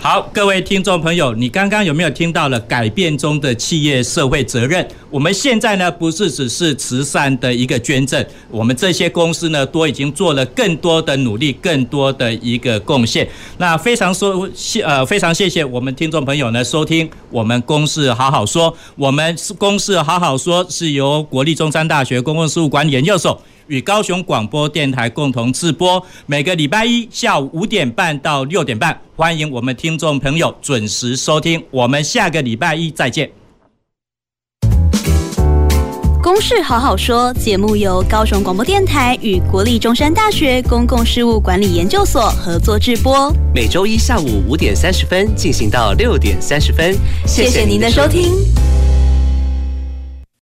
[0.05, 4.85] 好，各位听众朋友，你刚刚有没有听到了改变中的企业社会责任？
[5.09, 13.29] 我们现在呢，不是只是慈善的一个捐赠，我们这些公司呢，都已经做了更多的努力，更多的一个贡献。
[13.59, 18.77] 那非常说谢，呃，非常谢谢我们听众朋友呢，收听我们公事好好说。
[18.97, 23.41] 我们公事好好说是由国立中山大学公共事务管理研究所。
[23.67, 31.63] 与高雄广播电台共同直播，每个礼拜一下午五点半到六点半，欢迎我们听众朋友准时收听。
[31.71, 33.31] 我们下个礼拜一再见。
[36.23, 46.97] 公事好好说节目由高雄广播电台与国立中山大学公共事务管理研究所合作制播，每周一下午五点三十分进行到六点三十分。
[47.27, 48.31] 谢谢您的收听。